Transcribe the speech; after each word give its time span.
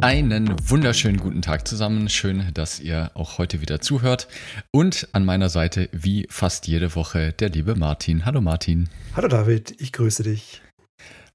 Einen 0.00 0.54
wunderschönen 0.68 1.18
guten 1.18 1.42
Tag 1.42 1.66
zusammen. 1.66 2.08
Schön, 2.08 2.50
dass 2.52 2.80
ihr 2.80 3.10
auch 3.14 3.38
heute 3.38 3.60
wieder 3.60 3.80
zuhört. 3.80 4.28
Und 4.70 5.08
an 5.12 5.24
meiner 5.24 5.48
Seite, 5.48 5.88
wie 5.92 6.26
fast 6.28 6.66
jede 6.66 6.94
Woche, 6.94 7.32
der 7.32 7.48
liebe 7.48 7.74
Martin. 7.76 8.24
Hallo 8.26 8.40
Martin. 8.40 8.88
Hallo 9.14 9.28
David, 9.28 9.74
ich 9.80 9.92
grüße 9.92 10.22
dich. 10.22 10.60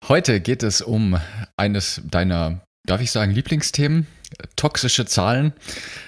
Heute 0.07 0.41
geht 0.41 0.63
es 0.63 0.81
um 0.81 1.19
eines 1.57 2.01
deiner, 2.09 2.61
darf 2.85 3.01
ich 3.01 3.11
sagen, 3.11 3.31
Lieblingsthemen, 3.31 4.07
toxische 4.55 5.05
Zahlen. 5.05 5.53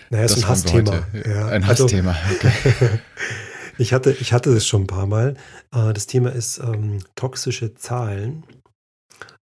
Naja, 0.10 0.26
ist 0.26 0.38
ein 0.38 0.48
Hassthema. 0.48 1.08
Ja. 1.26 1.48
Ein 1.48 1.64
also, 1.64 1.86
Hassthema. 1.86 2.16
Okay. 2.36 3.00
ich, 3.78 3.94
hatte, 3.94 4.12
ich 4.12 4.32
hatte 4.32 4.54
das 4.54 4.68
schon 4.68 4.84
ein 4.84 4.88
paar 4.88 5.08
Mal. 5.08 5.36
Äh, 5.74 5.94
das 5.94 6.08
Thema 6.08 6.32
ist 6.32 6.60
ähm, 6.60 7.00
toxische 7.16 7.74
Zahlen. 7.74 8.44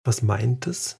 Was 0.03 0.21
meint 0.21 0.67
es? 0.67 0.99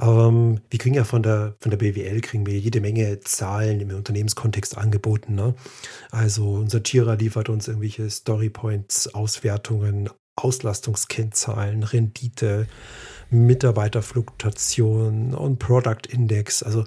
Ähm, 0.00 0.60
wir 0.68 0.78
kriegen 0.78 0.94
ja 0.94 1.04
von 1.04 1.22
der, 1.22 1.56
von 1.60 1.70
der 1.70 1.78
BWL 1.78 2.20
kriegen 2.20 2.46
wir 2.46 2.58
jede 2.58 2.80
Menge 2.80 3.20
Zahlen 3.20 3.80
im 3.80 3.90
Unternehmenskontext 3.90 4.76
angeboten. 4.76 5.34
Ne? 5.34 5.54
Also 6.10 6.54
unser 6.54 6.82
Jira 6.82 7.14
liefert 7.14 7.48
uns 7.48 7.68
irgendwelche 7.68 8.10
Storypoints, 8.10 9.14
Auswertungen, 9.14 10.10
Auslastungskennzahlen, 10.36 11.82
Rendite, 11.82 12.66
Mitarbeiterfluktuation 13.30 15.34
und 15.34 15.58
Product 15.58 16.06
Index. 16.10 16.62
Also 16.62 16.84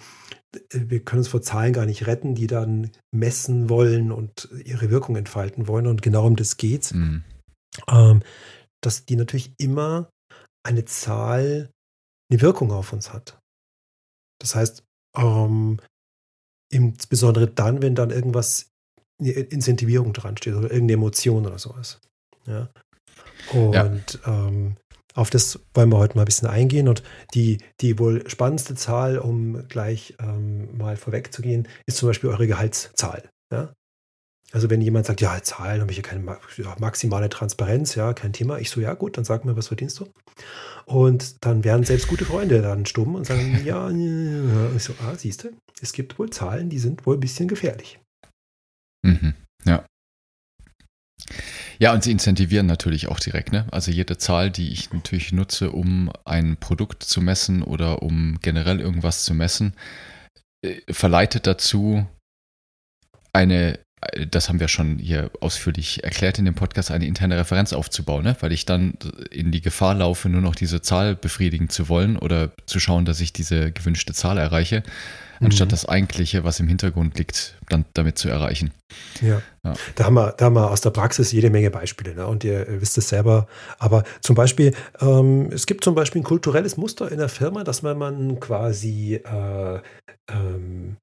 wir 0.71 1.03
können 1.03 1.19
uns 1.19 1.27
vor 1.27 1.41
Zahlen 1.41 1.73
gar 1.73 1.85
nicht 1.85 2.07
retten, 2.07 2.35
die 2.35 2.47
dann 2.47 2.91
messen 3.11 3.69
wollen 3.69 4.11
und 4.11 4.49
ihre 4.65 4.89
Wirkung 4.89 5.15
entfalten 5.15 5.67
wollen. 5.67 5.87
Und 5.87 6.01
genau 6.01 6.27
um 6.27 6.35
das 6.35 6.57
geht's. 6.57 6.93
Mhm. 6.93 7.23
Ähm, 7.87 8.21
dass 8.81 9.05
die 9.05 9.15
natürlich 9.15 9.53
immer 9.57 10.09
eine 10.63 10.85
Zahl 10.85 11.69
eine 12.29 12.41
Wirkung 12.41 12.71
auf 12.71 12.93
uns 12.93 13.11
hat. 13.13 13.39
Das 14.39 14.55
heißt, 14.55 14.83
ähm, 15.15 15.79
insbesondere 16.71 17.47
dann, 17.47 17.81
wenn 17.81 17.95
dann 17.95 18.11
irgendwas, 18.11 18.69
eine 19.19 19.31
Incentivierung 19.31 20.13
dran 20.13 20.37
steht 20.37 20.53
oder 20.53 20.71
irgendeine 20.71 20.93
Emotion 20.93 21.45
oder 21.45 21.59
sowas. 21.59 21.99
Ja. 22.45 22.69
Und 23.51 23.73
ja. 23.73 24.47
Ähm, 24.47 24.77
auf 25.15 25.29
das 25.29 25.59
wollen 25.73 25.89
wir 25.89 25.97
heute 25.97 26.15
mal 26.15 26.21
ein 26.21 26.25
bisschen 26.25 26.47
eingehen. 26.47 26.87
Und 26.87 27.03
die, 27.33 27.57
die 27.81 27.99
wohl 27.99 28.27
spannendste 28.29 28.75
Zahl, 28.75 29.17
um 29.17 29.67
gleich 29.67 30.15
ähm, 30.19 30.77
mal 30.77 30.95
vorwegzugehen, 30.95 31.67
ist 31.85 31.97
zum 31.97 32.07
Beispiel 32.07 32.29
eure 32.29 32.47
Gehaltszahl. 32.47 33.29
Ja? 33.51 33.73
Also 34.51 34.69
wenn 34.69 34.81
jemand 34.81 35.05
sagt, 35.05 35.21
ja, 35.21 35.41
Zahlen 35.43 35.81
habe 35.81 35.91
ich 35.91 35.97
ja 35.97 36.03
keine 36.03 36.37
maximale 36.79 37.29
Transparenz, 37.29 37.95
ja, 37.95 38.13
kein 38.13 38.33
Thema. 38.33 38.57
Ich 38.57 38.69
so, 38.71 38.81
ja 38.81 38.95
gut, 38.95 39.17
dann 39.17 39.23
sag 39.23 39.45
mir, 39.45 39.55
was 39.55 39.67
verdienst 39.67 39.99
du? 39.99 40.09
Und 40.85 41.45
dann 41.45 41.63
werden 41.63 41.85
selbst 41.85 42.07
gute 42.07 42.25
Freunde 42.25 42.61
dann 42.61 42.85
stumm 42.87 43.13
und 43.15 43.27
sagen, 43.27 43.61
ja, 43.65 43.89
ja. 43.89 44.75
Ich 44.75 44.83
so, 44.83 44.93
ah, 45.03 45.15
siehst 45.15 45.43
du, 45.43 45.49
es 45.81 45.93
gibt 45.93 46.17
wohl 46.17 46.31
Zahlen, 46.31 46.69
die 46.69 46.79
sind 46.79 47.05
wohl 47.05 47.17
ein 47.17 47.19
bisschen 47.19 47.47
gefährlich. 47.47 47.99
Mhm, 49.05 49.35
ja. 49.65 49.85
Ja, 51.77 51.93
und 51.93 52.03
sie 52.03 52.11
incentivieren 52.11 52.65
natürlich 52.65 53.07
auch 53.07 53.19
direkt. 53.19 53.51
Ne? 53.51 53.67
Also 53.71 53.91
jede 53.91 54.17
Zahl, 54.17 54.51
die 54.51 54.71
ich 54.71 54.91
natürlich 54.91 55.31
nutze, 55.31 55.71
um 55.71 56.11
ein 56.25 56.57
Produkt 56.57 57.03
zu 57.03 57.21
messen 57.21 57.63
oder 57.63 58.01
um 58.01 58.37
generell 58.41 58.81
irgendwas 58.81 59.23
zu 59.23 59.33
messen, 59.33 59.75
äh, 60.61 60.81
verleitet 60.91 61.47
dazu, 61.47 62.05
eine 63.31 63.79
das 64.29 64.47
haben 64.47 64.59
wir 64.59 64.69
schon 64.69 64.97
hier 64.97 65.29
ausführlich 65.41 66.03
erklärt 66.03 66.39
in 66.39 66.45
dem 66.45 66.55
Podcast, 66.55 66.91
eine 66.91 67.05
interne 67.05 67.37
Referenz 67.37 67.73
aufzubauen, 67.73 68.23
ne? 68.23 68.35
weil 68.39 68.51
ich 68.53 68.65
dann 68.65 68.93
in 69.29 69.51
die 69.51 69.61
Gefahr 69.61 69.93
laufe, 69.93 70.29
nur 70.29 70.41
noch 70.41 70.55
diese 70.55 70.81
Zahl 70.81 71.15
befriedigen 71.15 71.69
zu 71.69 71.89
wollen 71.89 72.17
oder 72.17 72.51
zu 72.65 72.79
schauen, 72.79 73.05
dass 73.05 73.19
ich 73.19 73.33
diese 73.33 73.71
gewünschte 73.71 74.13
Zahl 74.13 74.37
erreiche, 74.37 74.83
anstatt 75.41 75.67
mhm. 75.67 75.71
das 75.71 75.85
Eigentliche, 75.85 76.45
was 76.45 76.61
im 76.61 76.67
Hintergrund 76.69 77.17
liegt, 77.17 77.57
dann 77.67 77.83
damit 77.93 78.17
zu 78.17 78.29
erreichen. 78.29 78.71
Ja, 79.21 79.41
ja. 79.65 79.73
Da, 79.95 80.05
haben 80.05 80.15
wir, 80.15 80.33
da 80.37 80.45
haben 80.45 80.55
wir 80.55 80.71
aus 80.71 80.81
der 80.81 80.91
Praxis 80.91 81.33
jede 81.33 81.49
Menge 81.49 81.69
Beispiele 81.69 82.15
ne? 82.15 82.25
und 82.25 82.45
ihr 82.45 82.65
wisst 82.81 82.97
es 82.97 83.09
selber. 83.09 83.47
Aber 83.79 84.03
zum 84.21 84.35
Beispiel, 84.35 84.73
ähm, 85.01 85.49
es 85.51 85.65
gibt 85.65 85.83
zum 85.83 85.95
Beispiel 85.95 86.21
ein 86.21 86.25
kulturelles 86.25 86.77
Muster 86.77 87.11
in 87.11 87.17
der 87.17 87.29
Firma, 87.29 87.65
dass 87.65 87.81
man, 87.81 87.97
man 87.97 88.39
quasi 88.39 89.15
äh, 89.15 89.79
ähm, 90.31 90.97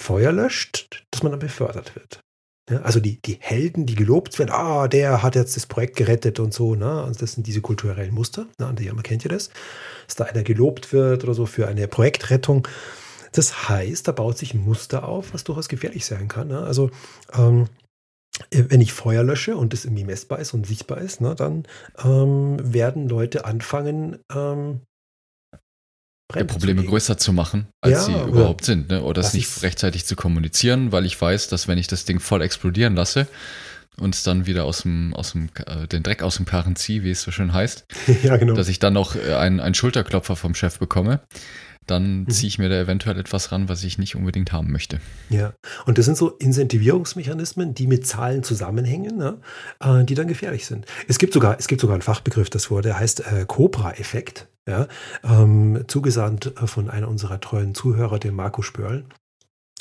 Feuer 0.00 0.32
löscht, 0.32 1.04
dass 1.12 1.22
man 1.22 1.30
dann 1.30 1.40
befördert 1.40 1.94
wird. 1.94 2.20
Ja, 2.70 2.82
also 2.82 3.00
die, 3.00 3.20
die 3.20 3.36
Helden, 3.40 3.84
die 3.84 3.96
gelobt 3.96 4.38
werden, 4.38 4.52
ah, 4.52 4.86
der 4.86 5.22
hat 5.22 5.34
jetzt 5.34 5.56
das 5.56 5.66
Projekt 5.66 5.96
gerettet 5.96 6.38
und 6.38 6.54
so, 6.54 6.76
ne? 6.76 7.02
Und 7.04 7.20
das 7.20 7.32
sind 7.32 7.46
diese 7.46 7.60
kulturellen 7.60 8.14
Muster, 8.14 8.46
ne? 8.58 8.72
man 8.94 9.02
kennt 9.02 9.24
ihr 9.24 9.30
das, 9.30 9.50
dass 10.06 10.14
da 10.14 10.24
einer 10.24 10.44
gelobt 10.44 10.92
wird 10.92 11.24
oder 11.24 11.34
so 11.34 11.46
für 11.46 11.66
eine 11.66 11.88
Projektrettung. 11.88 12.66
Das 13.32 13.68
heißt, 13.68 14.06
da 14.06 14.12
baut 14.12 14.38
sich 14.38 14.54
ein 14.54 14.64
Muster 14.64 15.08
auf, 15.08 15.34
was 15.34 15.44
durchaus 15.44 15.68
gefährlich 15.68 16.06
sein 16.06 16.28
kann. 16.28 16.48
Ne? 16.48 16.60
Also 16.60 16.90
ähm, 17.32 17.68
wenn 18.50 18.80
ich 18.80 18.92
Feuer 18.92 19.22
lösche 19.22 19.56
und 19.56 19.72
das 19.72 19.84
irgendwie 19.84 20.04
messbar 20.04 20.38
ist 20.38 20.54
und 20.54 20.66
sichtbar 20.66 20.98
ist, 20.98 21.20
ne, 21.20 21.34
dann 21.34 21.64
ähm, 22.02 22.56
werden 22.60 23.08
Leute 23.08 23.44
anfangen, 23.44 24.18
ähm, 24.34 24.80
ja, 24.80 24.89
Probleme 26.32 26.84
größer 26.84 27.18
zu 27.18 27.32
machen, 27.32 27.66
als 27.80 27.92
ja, 27.92 28.02
sie 28.02 28.28
überhaupt 28.28 28.64
sind, 28.64 28.90
ne? 28.90 29.02
oder 29.02 29.20
es 29.20 29.34
nicht 29.34 29.62
rechtzeitig 29.62 30.06
zu 30.06 30.16
kommunizieren, 30.16 30.92
weil 30.92 31.06
ich 31.06 31.20
weiß, 31.20 31.48
dass 31.48 31.68
wenn 31.68 31.78
ich 31.78 31.86
das 31.86 32.04
Ding 32.04 32.20
voll 32.20 32.42
explodieren 32.42 32.94
lasse 32.94 33.26
und 33.98 34.14
es 34.14 34.22
dann 34.22 34.46
wieder 34.46 34.64
aus 34.64 34.82
dem, 34.82 35.14
aus 35.14 35.32
dem, 35.32 35.48
äh, 35.66 35.86
den 35.86 36.02
Dreck 36.02 36.22
aus 36.22 36.36
dem 36.36 36.46
Karren 36.46 36.76
ziehe, 36.76 37.02
wie 37.02 37.10
es 37.10 37.22
so 37.22 37.30
schön 37.30 37.52
heißt, 37.52 37.86
ja, 38.22 38.36
genau. 38.36 38.54
dass 38.54 38.68
ich 38.68 38.78
dann 38.78 38.94
noch 38.94 39.16
äh, 39.16 39.34
einen, 39.34 39.60
einen 39.60 39.74
Schulterklopfer 39.74 40.36
vom 40.36 40.54
Chef 40.54 40.78
bekomme, 40.78 41.20
dann 41.86 42.20
mhm. 42.20 42.30
ziehe 42.30 42.48
ich 42.48 42.58
mir 42.58 42.68
da 42.68 42.80
eventuell 42.80 43.18
etwas 43.18 43.52
ran, 43.52 43.68
was 43.68 43.82
ich 43.84 43.98
nicht 43.98 44.14
unbedingt 44.14 44.52
haben 44.52 44.70
möchte. 44.70 45.00
Ja, 45.28 45.54
und 45.86 45.98
das 45.98 46.04
sind 46.04 46.16
so 46.16 46.30
Incentivierungsmechanismen, 46.30 47.74
die 47.74 47.86
mit 47.86 48.06
Zahlen 48.06 48.42
zusammenhängen, 48.42 49.16
ne? 49.16 49.38
äh, 49.80 50.04
die 50.04 50.14
dann 50.14 50.28
gefährlich 50.28 50.66
sind. 50.66 50.86
Es 51.08 51.18
gibt 51.18 51.32
sogar, 51.32 51.58
es 51.58 51.68
gibt 51.68 51.80
sogar 51.80 51.94
einen 51.94 52.02
Fachbegriff 52.02 52.50
dafür, 52.50 52.82
der 52.82 52.98
heißt 52.98 53.20
äh, 53.20 53.44
Cobra-Effekt 53.46 54.48
ja, 54.70 54.88
ähm, 55.24 55.84
zugesandt 55.88 56.54
äh, 56.56 56.66
von 56.66 56.88
einer 56.88 57.08
unserer 57.08 57.40
treuen 57.40 57.74
Zuhörer, 57.74 58.18
dem 58.18 58.36
Marco 58.36 58.62
Spörl. 58.62 59.04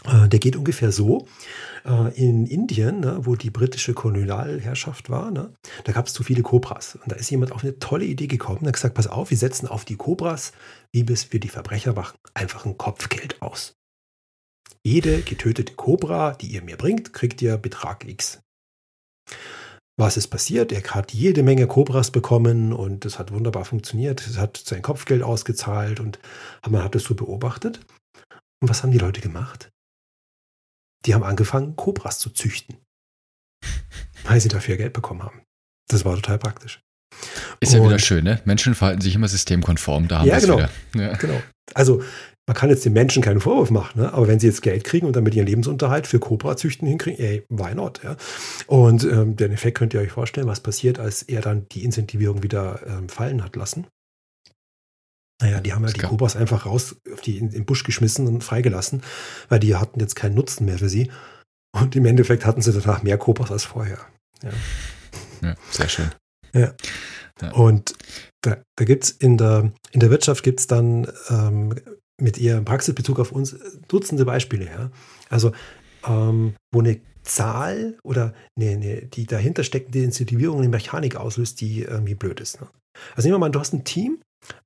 Äh, 0.06 0.28
der 0.30 0.40
geht 0.40 0.56
ungefähr 0.56 0.92
so. 0.92 1.28
Äh, 1.86 2.14
in 2.16 2.46
Indien, 2.46 3.02
ne, 3.02 3.20
wo 3.22 3.36
die 3.36 3.50
britische 3.50 3.94
Kolonialherrschaft 3.94 5.10
war, 5.10 5.32
ne, 5.32 5.54
da 5.84 5.92
gab 5.92 6.08
es 6.08 6.14
zu 6.14 6.24
viele 6.24 6.42
Kobras. 6.42 6.96
Und 6.96 7.12
da 7.12 7.16
ist 7.16 7.30
jemand 7.30 7.52
auf 7.52 7.64
eine 7.64 7.80
tolle 7.80 8.06
Idee 8.06 8.28
gekommen 8.28 8.60
und 8.60 8.68
hat 8.68 8.74
gesagt, 8.74 8.96
pass 8.96 9.08
auf, 9.08 9.30
wir 9.30 9.38
setzen 9.38 9.68
auf 9.68 9.86
die 9.86 9.98
Kobras, 9.98 10.54
wie 10.92 11.04
bis 11.04 11.32
wir 11.32 11.40
die 11.40 11.50
Verbrecher 11.50 11.94
machen, 11.94 12.18
einfach 12.34 12.66
ein 12.66 12.78
Kopfgeld 12.78 13.42
aus. 13.42 13.76
Jede 14.84 15.22
getötete 15.22 15.74
Kobra, 15.74 16.34
die 16.34 16.48
ihr 16.48 16.64
mir 16.64 16.78
bringt, 16.78 17.14
kriegt 17.14 17.42
ihr 17.42 17.58
Betrag 17.58 18.08
X. 18.08 18.42
Was 20.00 20.16
ist 20.16 20.30
passiert? 20.30 20.72
Er 20.72 20.82
hat 20.82 21.12
jede 21.12 21.44
Menge 21.44 21.68
Cobras 21.68 22.10
bekommen 22.10 22.72
und 22.72 23.04
das 23.04 23.20
hat 23.20 23.34
wunderbar 23.34 23.66
funktioniert. 23.66 24.26
Er 24.34 24.42
hat 24.42 24.56
sein 24.56 24.82
Kopfgeld 24.82 25.24
ausgezahlt 25.24 26.00
und 26.00 26.20
man 26.70 26.82
hat 26.82 26.96
es 26.96 27.04
so 27.04 27.16
beobachtet. 27.16 27.82
Und 28.62 28.70
was 28.70 28.82
haben 28.82 28.92
die 28.92 28.98
Leute 28.98 29.20
gemacht? 29.20 29.72
Die 31.06 31.14
haben 31.14 31.24
angefangen, 31.24 31.76
Cobras 31.76 32.18
zu 32.18 32.30
züchten, 32.30 32.78
weil 34.24 34.40
sie 34.40 34.48
dafür 34.48 34.78
Geld 34.78 34.94
bekommen 34.94 35.22
haben. 35.22 35.42
Das 35.90 36.06
war 36.06 36.16
total 36.16 36.40
praktisch. 36.40 36.80
Ist 37.60 37.74
und, 37.74 37.80
ja 37.80 37.86
wieder 37.86 38.00
schön, 38.00 38.24
ne? 38.24 38.42
Menschen 38.46 38.76
verhalten 38.76 39.02
sich 39.02 39.16
immer 39.16 39.28
systemkonform, 39.28 40.08
da 40.08 40.20
haben 40.20 40.28
ja, 40.28 40.36
wir 40.36 40.38
es 40.38 40.44
genau, 40.44 40.58
wieder. 40.60 40.70
Ja. 40.96 41.18
Genau. 41.18 41.42
Also 41.74 42.04
man 42.50 42.56
kann 42.56 42.72
jetzt 42.72 42.84
den 42.84 42.94
Menschen 42.94 43.22
keinen 43.22 43.42
Vorwurf 43.42 43.70
machen, 43.70 44.02
ne? 44.02 44.12
aber 44.12 44.28
wenn 44.28 44.40
sie 44.40 44.48
jetzt 44.48 44.64
Geld 44.64 44.84
kriegen 44.84 45.06
und 45.06 45.16
damit 45.16 45.36
ihren 45.36 45.46
Lebensunterhalt 45.46 46.08
für 46.08 46.18
Cobra-Züchten 46.18 46.88
hinkriegen, 46.88 47.24
ey, 47.24 47.46
why 47.48 47.76
not? 47.76 48.02
Ja? 48.04 48.18
Und 48.66 49.04
ähm, 49.04 49.36
den 49.36 49.52
Effekt 49.52 49.78
könnt 49.78 49.94
ihr 49.94 50.00
euch 50.00 50.12
vorstellen, 50.12 50.48
was 50.48 50.60
passiert, 50.60 50.98
als 50.98 51.22
er 51.22 51.42
dann 51.42 51.68
die 51.70 51.84
Incentivierung 51.84 52.42
wieder 52.42 52.80
ähm, 52.88 53.08
fallen 53.08 53.44
hat 53.44 53.56
lassen. 53.56 53.86
Naja, 55.40 55.60
die 55.60 55.74
haben 55.74 55.86
ja 55.86 55.92
die 55.92 56.00
Cobras 56.00 56.36
einfach 56.36 56.66
raus 56.66 56.96
auf 57.14 57.22
die, 57.22 57.38
in 57.38 57.52
den 57.52 57.66
Busch 57.68 57.84
geschmissen 57.84 58.26
und 58.26 58.44
freigelassen, 58.44 59.04
weil 59.50 59.60
die 59.60 59.76
hatten 59.76 60.00
jetzt 60.00 60.16
keinen 60.16 60.34
Nutzen 60.34 60.66
mehr 60.66 60.80
für 60.80 60.90
sie. 60.90 61.12
Und 61.80 61.96
im 61.96 62.08
Endeffekt 62.08 62.48
hatten 62.48 62.64
sie 62.64 62.74
danach 62.74 63.04
mehr 63.04 63.20
Cobras 63.20 63.52
als 63.52 63.66
vorher. 63.66 64.00
Ja, 64.42 64.50
ja 65.44 65.56
sehr 65.70 65.88
schön. 65.88 66.10
Ja. 66.56 66.74
Ja. 67.44 67.52
Und 67.52 67.94
da, 68.42 68.58
da 68.76 68.86
gibt 68.86 69.04
es 69.04 69.12
in 69.12 69.38
der, 69.38 69.72
in 69.92 70.00
der 70.00 70.10
Wirtschaft 70.10 70.44
gibt 70.44 70.62
es 70.62 70.68
dann 70.68 71.08
ähm, 71.30 71.76
mit 72.22 72.38
ihrem 72.38 72.66
Praxisbezug 72.66 73.20
auf 73.20 73.32
uns 73.32 73.58
Dutzende 73.88 74.26
Beispiele. 74.26 74.66
Ja? 74.66 74.92
Also 75.30 75.52
ähm, 76.06 76.56
wo 76.72 76.80
eine 76.80 77.00
Zahl 77.24 77.98
oder 78.04 78.34
eine, 78.56 78.72
eine, 78.72 79.06
die 79.06 79.26
dahinter 79.26 79.64
steckende 79.64 80.04
Incentivierung 80.04 80.60
eine 80.60 80.70
Mechanik 80.70 81.16
auslöst, 81.16 81.62
die 81.62 81.84
irgendwie 81.84 82.16
blöd 82.16 82.40
ist. 82.40 82.62
Ne? 82.62 82.68
Also 83.16 83.28
nehmen 83.28 83.36
wir 83.36 83.40
mal, 83.40 83.50
du 83.50 83.60
hast 83.60 83.74
ein 83.74 83.84
Team, 83.84 84.22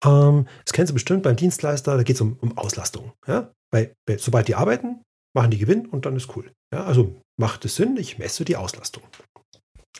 ähm, 0.06 0.48
das 0.66 0.74
kennst 0.74 0.92
du 0.92 0.94
bestimmt 0.94 1.24
beim 1.24 1.36
Dienstleister, 1.36 1.98
da 1.98 2.04
geht 2.04 2.16
es 2.16 2.22
um, 2.22 2.38
um 2.42 2.58
Auslastung. 2.58 3.12
Ja? 3.28 3.52
Weil, 3.72 3.94
sobald 4.18 4.48
die 4.48 4.56
arbeiten, 4.56 5.02
machen 5.36 5.52
die 5.52 5.58
Gewinn 5.58 5.88
und 5.88 6.06
dann 6.06 6.16
ist 6.16 6.36
cool. 6.36 6.52
Ja? 6.74 6.86
Also 6.86 7.16
macht 7.40 7.66
es 7.66 7.76
Sinn, 7.76 7.98
ich 7.98 8.20
messe 8.20 8.46
die 8.46 8.56
Auslastung. 8.56 9.04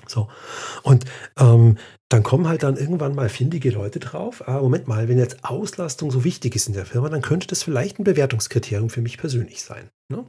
So. 0.08 0.28
Und 0.84 1.06
ähm, 1.38 1.78
dann 2.10 2.24
kommen 2.24 2.48
halt 2.48 2.64
dann 2.64 2.78
irgendwann 2.78 3.16
mal 3.16 3.30
findige 3.30 3.72
Leute 3.72 4.00
drauf. 4.00 4.48
Ah, 4.48 4.60
Moment 4.62 4.88
mal, 4.88 5.08
wenn 5.08 5.18
jetzt 5.18 5.44
Auslastung 5.44 6.12
so 6.12 6.24
wichtig 6.24 6.56
ist 6.56 6.68
in 6.68 6.74
der 6.74 6.86
Firma, 6.86 7.10
dann 7.10 7.22
könnte 7.22 7.48
das 7.48 7.64
vielleicht 7.64 8.00
ein 8.00 8.04
Bewertungskriterium 8.04 8.90
für 8.90 9.02
mich 9.02 9.18
persönlich 9.18 9.64
sein. 9.64 9.90
Ne? 10.10 10.26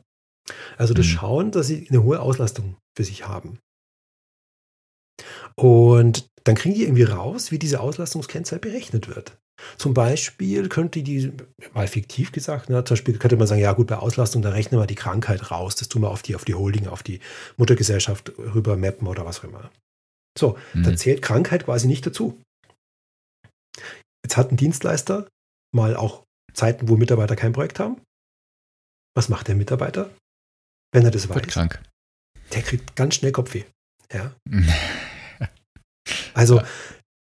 Also 0.76 0.94
das 0.94 1.06
mhm. 1.06 1.10
Schauen, 1.10 1.50
dass 1.50 1.66
sie 1.66 1.86
eine 1.88 2.02
hohe 2.02 2.20
Auslastung 2.20 2.76
für 2.96 3.04
sich 3.04 3.26
haben. 3.26 3.58
Und 5.56 6.28
dann 6.44 6.56
kriegen 6.56 6.74
die 6.74 6.82
irgendwie 6.82 7.04
raus, 7.04 7.50
wie 7.50 7.58
diese 7.58 7.80
Auslastungskennzahl 7.80 8.58
berechnet 8.58 9.14
wird. 9.14 9.38
Zum 9.76 9.94
Beispiel 9.94 10.68
könnte 10.68 11.02
die, 11.02 11.32
mal 11.72 11.86
fiktiv 11.86 12.32
gesagt, 12.32 12.70
ne, 12.70 12.84
zum 12.84 12.96
Beispiel 12.96 13.18
könnte 13.18 13.36
man 13.36 13.46
sagen, 13.46 13.60
ja 13.60 13.72
gut, 13.72 13.86
bei 13.86 13.96
Auslastung, 13.96 14.42
da 14.42 14.50
rechnen 14.50 14.80
wir 14.80 14.86
die 14.86 14.94
Krankheit 14.94 15.50
raus, 15.50 15.76
das 15.76 15.88
tun 15.88 16.02
wir 16.02 16.10
auf 16.10 16.22
die, 16.22 16.34
auf 16.34 16.44
die 16.44 16.54
Holding, 16.54 16.88
auf 16.88 17.02
die 17.02 17.20
Muttergesellschaft 17.56 18.32
rüber 18.38 18.76
mappen 18.76 19.06
oder 19.06 19.24
was 19.24 19.40
auch 19.40 19.44
immer. 19.44 19.70
So, 20.36 20.58
mhm. 20.72 20.82
dann 20.82 20.98
zählt 20.98 21.22
Krankheit 21.22 21.64
quasi 21.64 21.86
nicht 21.86 22.04
dazu. 22.06 22.40
Jetzt 24.24 24.36
hat 24.36 24.50
ein 24.50 24.56
Dienstleister 24.56 25.28
mal 25.74 25.96
auch 25.96 26.24
Zeiten, 26.52 26.88
wo 26.88 26.96
Mitarbeiter 26.96 27.36
kein 27.36 27.52
Projekt 27.52 27.78
haben. 27.78 28.00
Was 29.16 29.28
macht 29.28 29.48
der 29.48 29.54
Mitarbeiter, 29.54 30.10
wenn 30.92 31.04
er 31.04 31.10
das 31.10 31.28
Wird 31.28 31.46
weiß? 31.46 31.52
krank. 31.52 31.82
Der 32.52 32.62
kriegt 32.62 32.96
ganz 32.96 33.16
schnell 33.16 33.32
Kopfweh. 33.32 33.64
Ja. 34.12 34.34
also, 36.34 36.62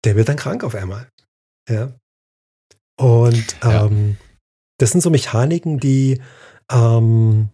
der 0.05 0.17
wird 0.17 0.29
dann 0.29 0.37
krank 0.37 0.65
auf 0.65 0.75
einmal. 0.75 1.09
Ja. 1.69 1.95
Und 2.99 3.57
ähm, 3.63 4.17
ja. 4.19 4.27
das 4.79 4.91
sind 4.91 5.01
so 5.01 5.11
Mechaniken, 5.11 5.79
die 5.79 6.21
ähm, 6.71 7.51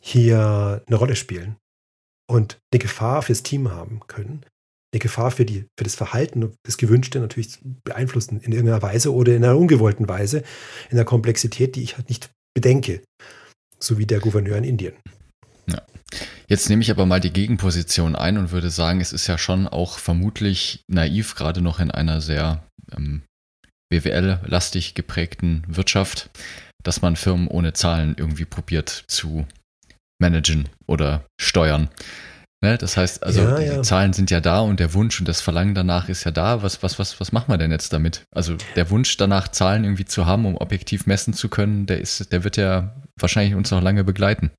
hier 0.00 0.82
eine 0.86 0.96
Rolle 0.96 1.16
spielen 1.16 1.56
und 2.30 2.58
eine 2.72 2.78
Gefahr 2.78 3.22
fürs 3.22 3.42
Team 3.42 3.70
haben 3.70 4.00
können. 4.06 4.44
Eine 4.94 5.00
Gefahr 5.00 5.32
für, 5.32 5.44
die, 5.44 5.66
für 5.76 5.84
das 5.84 5.96
Verhalten, 5.96 6.52
das 6.62 6.78
Gewünschte 6.78 7.18
natürlich 7.18 7.58
beeinflussen 7.84 8.40
in 8.40 8.52
irgendeiner 8.52 8.82
Weise 8.82 9.12
oder 9.12 9.34
in 9.34 9.44
einer 9.44 9.58
ungewollten 9.58 10.08
Weise, 10.08 10.44
in 10.90 10.96
der 10.96 11.04
Komplexität, 11.04 11.74
die 11.74 11.82
ich 11.82 11.96
halt 11.96 12.08
nicht 12.08 12.30
bedenke. 12.54 13.02
So 13.78 13.98
wie 13.98 14.06
der 14.06 14.20
Gouverneur 14.20 14.56
in 14.56 14.64
Indien. 14.64 14.94
Ja. 15.66 15.82
Jetzt 16.46 16.70
nehme 16.70 16.82
ich 16.82 16.90
aber 16.92 17.04
mal 17.04 17.20
die 17.20 17.32
Gegenposition 17.32 18.14
ein 18.14 18.38
und 18.38 18.52
würde 18.52 18.70
sagen, 18.70 19.00
es 19.00 19.12
ist 19.12 19.26
ja 19.26 19.36
schon 19.36 19.66
auch 19.66 19.98
vermutlich 19.98 20.84
naiv, 20.88 21.34
gerade 21.34 21.60
noch 21.60 21.80
in 21.80 21.90
einer 21.90 22.20
sehr 22.20 22.64
ähm, 22.96 23.22
BWL-lastig 23.90 24.94
geprägten 24.94 25.62
Wirtschaft, 25.68 26.30
dass 26.82 27.02
man 27.02 27.16
Firmen 27.16 27.48
ohne 27.48 27.72
Zahlen 27.72 28.14
irgendwie 28.18 28.44
probiert 28.44 29.04
zu 29.08 29.46
managen 30.20 30.68
oder 30.86 31.24
steuern. 31.40 31.88
Ne? 32.62 32.78
Das 32.78 32.96
heißt, 32.96 33.22
also 33.22 33.42
ja, 33.42 33.58
die 33.58 33.66
ja. 33.66 33.82
Zahlen 33.82 34.12
sind 34.12 34.30
ja 34.30 34.40
da 34.40 34.60
und 34.60 34.80
der 34.80 34.94
Wunsch 34.94 35.20
und 35.20 35.28
das 35.28 35.40
Verlangen 35.40 35.74
danach 35.74 36.08
ist 36.08 36.24
ja 36.24 36.30
da. 36.30 36.62
Was, 36.62 36.82
was, 36.82 36.98
was, 36.98 37.20
was 37.20 37.32
machen 37.32 37.52
wir 37.52 37.58
denn 37.58 37.70
jetzt 37.70 37.92
damit? 37.92 38.24
Also 38.34 38.56
der 38.76 38.90
Wunsch 38.90 39.16
danach, 39.16 39.48
Zahlen 39.48 39.84
irgendwie 39.84 40.06
zu 40.06 40.26
haben, 40.26 40.46
um 40.46 40.56
objektiv 40.56 41.06
messen 41.06 41.34
zu 41.34 41.48
können, 41.48 41.86
der 41.86 42.00
ist, 42.00 42.32
der 42.32 42.44
wird 42.44 42.56
ja 42.56 42.94
wahrscheinlich 43.20 43.54
uns 43.54 43.70
noch 43.70 43.82
lange 43.82 44.04
begleiten. 44.04 44.50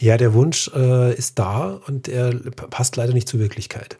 Ja, 0.00 0.16
der 0.16 0.32
Wunsch 0.32 0.70
äh, 0.74 1.14
ist 1.14 1.38
da 1.38 1.78
und 1.86 2.08
er 2.08 2.34
passt 2.52 2.96
leider 2.96 3.12
nicht 3.12 3.28
zur 3.28 3.38
Wirklichkeit. 3.38 3.98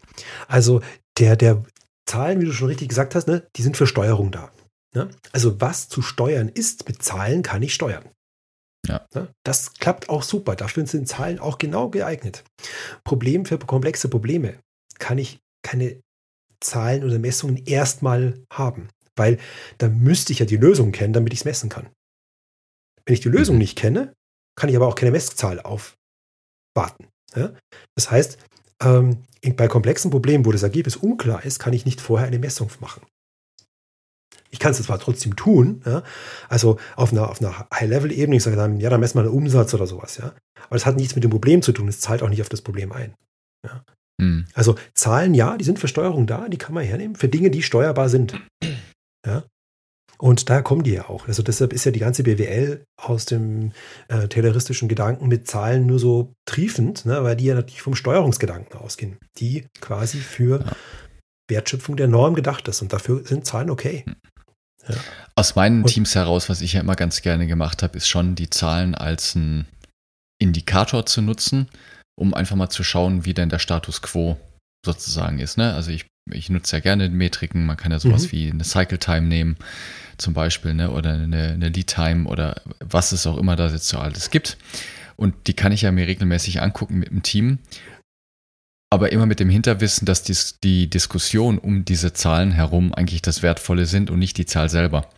Also 0.48 0.80
der, 1.18 1.36
der, 1.36 1.62
Zahlen, 2.06 2.40
wie 2.40 2.46
du 2.46 2.52
schon 2.52 2.68
richtig 2.68 2.88
gesagt 2.88 3.14
hast, 3.14 3.28
ne, 3.28 3.46
die 3.56 3.62
sind 3.62 3.76
für 3.76 3.86
Steuerung 3.86 4.30
da. 4.30 4.50
Ne? 4.94 5.10
Also 5.32 5.60
was 5.60 5.88
zu 5.88 6.02
steuern 6.02 6.48
ist, 6.48 6.88
mit 6.88 7.02
Zahlen 7.02 7.42
kann 7.42 7.62
ich 7.62 7.74
steuern. 7.74 8.04
Ja. 8.86 9.06
Ne? 9.14 9.32
Das 9.44 9.74
klappt 9.74 10.08
auch 10.08 10.22
super. 10.22 10.56
Dafür 10.56 10.86
sind 10.86 11.08
Zahlen 11.08 11.38
auch 11.38 11.58
genau 11.58 11.90
geeignet. 11.90 12.44
Problem 13.04 13.44
für 13.44 13.58
komplexe 13.58 14.08
Probleme 14.08 14.58
kann 14.98 15.18
ich 15.18 15.38
keine 15.62 16.00
Zahlen 16.60 17.04
oder 17.04 17.18
Messungen 17.18 17.64
erstmal 17.66 18.42
haben, 18.52 18.88
weil 19.16 19.38
da 19.78 19.88
müsste 19.88 20.32
ich 20.32 20.40
ja 20.40 20.46
die 20.46 20.56
Lösung 20.56 20.92
kennen, 20.92 21.12
damit 21.12 21.32
ich 21.32 21.40
es 21.40 21.44
messen 21.44 21.68
kann. 21.68 21.88
Wenn 23.06 23.14
ich 23.14 23.20
die 23.20 23.28
Lösung 23.28 23.56
mhm. 23.56 23.60
nicht 23.60 23.78
kenne, 23.78 24.14
kann 24.56 24.68
ich 24.68 24.76
aber 24.76 24.88
auch 24.88 24.94
keine 24.94 25.12
Messzahl 25.12 25.60
aufwarten. 25.60 27.08
Ja? 27.34 27.54
Das 27.94 28.10
heißt, 28.10 28.38
ähm, 28.82 29.18
bei 29.56 29.68
komplexen 29.68 30.10
Problemen, 30.10 30.44
wo 30.44 30.52
das 30.52 30.62
Ergebnis 30.62 30.96
unklar 30.96 31.44
ist, 31.44 31.58
kann 31.58 31.72
ich 31.72 31.84
nicht 31.84 32.00
vorher 32.00 32.26
eine 32.26 32.38
Messung 32.38 32.70
machen. 32.80 33.02
Ich 34.50 34.58
kann 34.58 34.72
es 34.72 34.82
zwar 34.82 34.98
trotzdem 34.98 35.36
tun, 35.36 35.82
ja, 35.86 36.02
also 36.48 36.78
auf 36.96 37.12
einer, 37.12 37.30
auf 37.30 37.40
einer 37.40 37.68
High-Level-Ebene, 37.72 38.36
ich 38.36 38.42
sage 38.42 38.56
dann, 38.56 38.80
ja, 38.80 38.90
dann 38.90 39.00
messen 39.00 39.18
wir 39.18 39.22
einen 39.22 39.32
Umsatz 39.32 39.72
oder 39.74 39.86
sowas, 39.86 40.16
ja. 40.16 40.34
Aber 40.64 40.76
das 40.76 40.86
hat 40.86 40.96
nichts 40.96 41.14
mit 41.14 41.22
dem 41.22 41.30
Problem 41.30 41.62
zu 41.62 41.72
tun, 41.72 41.88
es 41.88 42.00
zahlt 42.00 42.22
auch 42.22 42.28
nicht 42.28 42.42
auf 42.42 42.48
das 42.48 42.62
Problem 42.62 42.90
ein. 42.90 43.14
Ja. 43.64 43.84
Hm. 44.20 44.46
Also 44.54 44.74
Zahlen, 44.92 45.34
ja, 45.34 45.56
die 45.56 45.64
sind 45.64 45.78
für 45.78 45.88
Steuerung 45.88 46.26
da, 46.26 46.48
die 46.48 46.58
kann 46.58 46.74
man 46.74 46.84
hernehmen, 46.84 47.16
für 47.16 47.28
Dinge, 47.28 47.50
die 47.50 47.62
steuerbar 47.62 48.08
sind. 48.08 48.34
Ja. 49.26 49.44
Und 50.20 50.50
da 50.50 50.60
kommen 50.60 50.82
die 50.82 50.92
ja 50.92 51.08
auch. 51.08 51.28
Also 51.28 51.42
deshalb 51.42 51.72
ist 51.72 51.84
ja 51.84 51.92
die 51.92 51.98
ganze 51.98 52.24
BWL 52.24 52.84
aus 52.98 53.24
dem 53.24 53.72
äh, 54.08 54.28
tayloristischen 54.28 54.86
Gedanken 54.86 55.28
mit 55.28 55.48
Zahlen 55.48 55.86
nur 55.86 55.98
so 55.98 56.34
triefend, 56.44 57.06
ne, 57.06 57.24
weil 57.24 57.36
die 57.36 57.46
ja 57.46 57.54
natürlich 57.54 57.80
vom 57.80 57.94
Steuerungsgedanken 57.94 58.78
ausgehen, 58.78 59.18
die 59.38 59.66
quasi 59.80 60.18
für 60.18 60.60
ja. 60.60 60.72
Wertschöpfung 61.48 61.96
der 61.96 62.08
Norm 62.08 62.34
gedacht 62.34 62.68
ist. 62.68 62.82
Und 62.82 62.92
dafür 62.92 63.24
sind 63.24 63.46
Zahlen 63.46 63.70
okay. 63.70 64.04
Ja. 64.86 64.94
Aus 65.36 65.56
meinen 65.56 65.84
Und, 65.84 65.88
Teams 65.88 66.14
heraus, 66.14 66.50
was 66.50 66.60
ich 66.60 66.74
ja 66.74 66.80
immer 66.80 66.96
ganz 66.96 67.22
gerne 67.22 67.46
gemacht 67.46 67.82
habe, 67.82 67.96
ist 67.96 68.08
schon 68.08 68.34
die 68.34 68.50
Zahlen 68.50 68.94
als 68.94 69.34
ein 69.34 69.66
Indikator 70.38 71.06
zu 71.06 71.22
nutzen, 71.22 71.68
um 72.18 72.34
einfach 72.34 72.56
mal 72.56 72.68
zu 72.68 72.84
schauen, 72.84 73.24
wie 73.24 73.32
denn 73.32 73.48
der 73.48 73.58
Status 73.58 74.02
quo 74.02 74.36
sozusagen 74.84 75.38
ist. 75.38 75.56
Ne? 75.56 75.72
Also 75.72 75.90
ich, 75.90 76.06
ich 76.32 76.50
nutze 76.50 76.76
ja 76.76 76.80
gerne 76.80 77.08
Metriken, 77.08 77.66
man 77.66 77.76
kann 77.76 77.92
ja 77.92 78.00
sowas 78.00 78.24
mhm. 78.24 78.32
wie 78.32 78.50
eine 78.50 78.64
Cycle 78.64 78.98
Time 78.98 79.22
nehmen 79.22 79.56
zum 80.18 80.34
Beispiel, 80.34 80.74
ne? 80.74 80.90
oder 80.90 81.14
eine, 81.14 81.50
eine 81.52 81.68
Lead 81.68 81.88
Time 81.88 82.28
oder 82.28 82.60
was 82.80 83.12
es 83.12 83.26
auch 83.26 83.36
immer 83.36 83.56
da 83.56 83.68
jetzt 83.68 83.88
so 83.88 83.98
alles 83.98 84.30
gibt. 84.30 84.58
Und 85.16 85.34
die 85.46 85.54
kann 85.54 85.72
ich 85.72 85.82
ja 85.82 85.92
mir 85.92 86.06
regelmäßig 86.06 86.62
angucken 86.62 86.98
mit 86.98 87.10
dem 87.10 87.22
Team. 87.22 87.58
Aber 88.92 89.12
immer 89.12 89.26
mit 89.26 89.38
dem 89.38 89.50
Hinterwissen, 89.50 90.04
dass 90.04 90.22
dies, 90.22 90.58
die 90.64 90.90
Diskussion 90.90 91.58
um 91.58 91.84
diese 91.84 92.12
Zahlen 92.12 92.50
herum 92.52 92.92
eigentlich 92.92 93.22
das 93.22 93.42
Wertvolle 93.42 93.86
sind 93.86 94.10
und 94.10 94.18
nicht 94.18 94.36
die 94.36 94.46
Zahl 94.46 94.68
selber. 94.68 95.08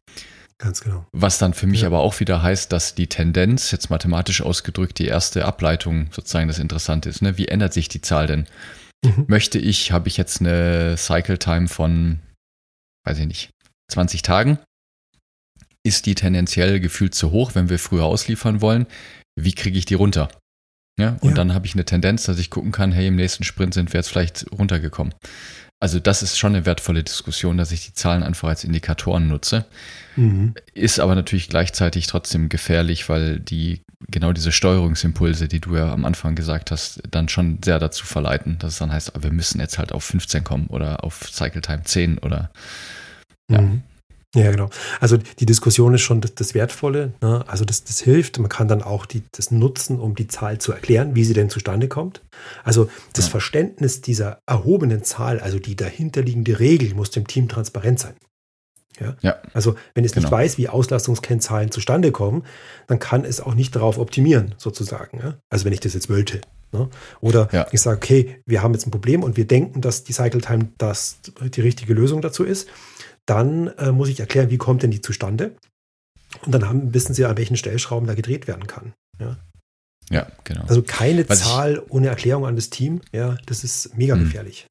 Ganz 0.59 0.81
genau. 0.81 1.07
Was 1.13 1.39
dann 1.39 1.55
für 1.55 1.67
mich 1.67 1.81
ja. 1.81 1.89
aber 1.89 2.01
auch 2.01 2.21
wieder 2.21 2.43
heißt, 2.43 2.71
dass 2.71 2.95
die 2.95 3.09
Tendenz, 3.09 3.71
jetzt 3.71 3.91
mathematisch 3.91 4.43
ausgedrückt, 4.43 4.99
die 4.99 5.07
erste 5.07 5.45
Ableitung 5.45 6.09
sozusagen 6.13 6.49
das 6.49 6.59
Interessante 6.59 7.09
ist. 7.09 7.23
Ne? 7.23 7.39
Wie 7.39 7.49
ändert 7.49 7.73
sich 7.73 7.89
die 7.89 8.01
Zahl 8.01 8.27
denn? 8.27 8.47
Mhm. 9.05 9.25
Möchte 9.29 9.59
ich, 9.59 9.93
habe 9.93 10.09
ich 10.09 10.17
jetzt 10.17 10.41
eine 10.41 10.97
Cycle 10.97 11.39
Time 11.39 11.69
von, 11.69 12.21
weiß 13.05 13.19
ich 13.19 13.27
nicht, 13.27 13.51
20 13.91 14.23
Tagen? 14.23 14.59
ist 15.85 16.07
die 16.07 16.15
tendenziell 16.15 16.81
gefühlt 16.81 17.15
zu 17.15 17.31
hoch, 17.31 17.55
wenn 17.55 17.69
wir 17.69 17.79
früher 17.79 18.05
ausliefern 18.05 18.61
wollen. 18.61 18.87
Wie 19.39 19.53
kriege 19.53 19.79
ich 19.79 19.85
die 19.85 19.95
runter? 19.95 20.29
Ja, 20.99 21.17
und 21.21 21.31
ja. 21.31 21.35
dann 21.37 21.55
habe 21.55 21.67
ich 21.67 21.75
eine 21.75 21.85
Tendenz, 21.85 22.25
dass 22.25 22.39
ich 22.39 22.51
gucken 22.51 22.71
kann, 22.71 22.93
hey, 22.93 23.07
im 23.09 23.17
nächsten 23.17 23.45
Sprint 23.45 23.75
sind 23.75 23.93
wir 23.93 23.99
jetzt 23.99 24.09
vielleicht 24.09 24.47
runtergekommen. 24.53 25.15
Also 25.83 25.99
das 25.99 26.23
ist 26.23 26.39
schon 26.39 26.55
eine 26.55 26.65
wertvolle 26.65 27.03
Diskussion, 27.03 27.57
dass 27.57 27.73
ich 27.73 27.85
die 27.85 27.93
Zahlen 27.93 28.23
einfach 28.23 28.49
als 28.49 28.63
Indikatoren 28.63 29.27
nutze. 29.27 29.65
Mhm. 30.15 30.55
Ist 30.75 31.01
aber 31.01 31.17
natürlich 31.17 31.49
gleichzeitig 31.49 32.07
trotzdem 32.07 32.49
gefährlich, 32.49 33.09
weil 33.09 33.41
die 33.41 33.81
genau 34.09 34.33
diese 34.33 34.53
Steuerungsimpulse, 34.53 35.49
die 35.49 35.59
du 35.59 35.75
ja 35.75 35.93
am 35.93 36.05
Anfang 36.05 36.37
gesagt 36.37 36.71
hast, 36.71 37.03
dann 37.11 37.29
schon 37.29 37.59
sehr 37.65 37.81
dazu 37.81 38.07
verleiten, 38.07 38.61
dass 38.61 38.75
es 38.75 38.79
dann 38.79 38.93
heißt, 38.93 39.25
wir 39.25 39.33
müssen 39.33 39.59
jetzt 39.59 39.77
halt 39.77 39.91
auf 39.91 40.05
15 40.05 40.45
kommen 40.45 40.69
oder 40.69 41.03
auf 41.03 41.29
Cycle 41.33 41.63
Time 41.63 41.83
10 41.83 42.19
oder 42.19 42.53
ja. 43.51 43.63
Mhm. 43.63 43.83
Ja, 44.35 44.51
genau. 44.51 44.71
Also 44.99 45.19
die 45.19 45.47
Diskussion 45.47 45.95
ist 45.95 46.01
schon 46.01 46.23
das, 46.23 46.35
das 46.35 46.55
Wertvolle. 46.55 47.13
Ne? 47.21 47.45
Also 47.47 47.67
das, 47.67 47.85
das 47.85 48.01
hilft. 48.01 48.39
Man 48.39 48.49
kann 48.49 48.67
dann 48.67 48.83
auch 48.83 49.05
die, 49.05 49.23
das 49.33 49.51
nutzen, 49.51 50.01
um 50.01 50.15
die 50.15 50.27
Zahl 50.27 50.59
zu 50.59 50.73
erklären, 50.73 51.15
wie 51.15 51.25
sie 51.25 51.35
denn 51.35 51.51
zustande 51.51 51.87
kommt. 51.89 52.23
Also 52.65 52.89
das 53.13 53.27
ja. 53.27 53.31
Verständnis 53.31 54.01
dieser 54.01 54.39
erhobenen 54.47 55.05
Zahl, 55.05 55.39
also 55.39 55.59
die 55.59 55.77
dahinterliegende 55.77 56.61
Regel, 56.61 56.95
muss 56.95 57.11
dem 57.11 57.27
Team 57.27 57.49
transparent 57.49 57.99
sein. 57.99 58.15
Ja? 58.99 59.17
ja. 59.21 59.37
Also 59.53 59.75
wenn 59.95 60.05
es 60.05 60.13
genau. 60.13 60.27
nicht 60.27 60.33
weiß, 60.33 60.59
wie 60.59 60.69
Auslastungskennzahlen 60.69 61.71
zustande 61.71 62.11
kommen, 62.11 62.45
dann 62.87 62.99
kann 62.99 63.25
es 63.27 63.41
auch 63.41 63.55
nicht 63.55 63.77
darauf 63.77 63.99
optimieren, 63.99 64.55
sozusagen. 64.57 65.19
Ja? 65.19 65.39
Also 65.51 65.67
wenn 65.67 65.75
ich 65.75 65.81
das 65.81 65.93
jetzt 65.93 66.09
wollte. 66.09 66.41
Ne? 66.73 66.89
Oder 67.21 67.49
ja. 67.53 67.67
ich 67.71 67.83
sage, 67.83 67.99
okay, 67.99 68.43
wir 68.47 68.63
haben 68.63 68.73
jetzt 68.73 68.87
ein 68.87 68.91
Problem 68.91 69.23
und 69.23 69.37
wir 69.37 69.47
denken, 69.47 69.83
dass 69.83 70.05
die 70.05 70.15
Cycle 70.15 70.41
Time 70.41 70.69
das 70.79 71.19
die 71.43 71.61
richtige 71.61 71.93
Lösung 71.93 72.23
dazu 72.23 72.45
ist. 72.45 72.69
Dann 73.27 73.69
äh, 73.79 73.93
muss 73.93 74.09
ich 74.09 74.21
erklären, 74.21 74.51
wie 74.51 74.59
kommt 74.59 74.83
denn 74.83 74.91
die 74.91 75.01
zustande? 75.01 75.55
Und 76.45 76.53
dann 76.53 76.69
haben, 76.69 76.95
wissen 76.95 77.15
sie, 77.15 77.25
an 77.25 77.37
welchen 77.37 77.57
Stellschrauben 77.57 78.07
da 78.07 78.15
gedreht 78.15 78.49
werden 78.49 78.67
kann. 78.67 78.95
Ja, 79.21 79.37
ja 80.11 80.27
genau. 80.45 80.63
Also 80.63 80.83
keine 80.83 81.29
Was 81.29 81.41
Zahl 81.41 81.83
ohne 81.89 82.09
Erklärung 82.09 82.47
an 82.47 82.57
das 82.57 82.71
Team. 82.71 83.01
Ja, 83.13 83.37
das 83.47 83.65
ist 83.65 83.97
mega 83.97 84.15
hm. 84.15 84.25
gefährlich. 84.25 84.67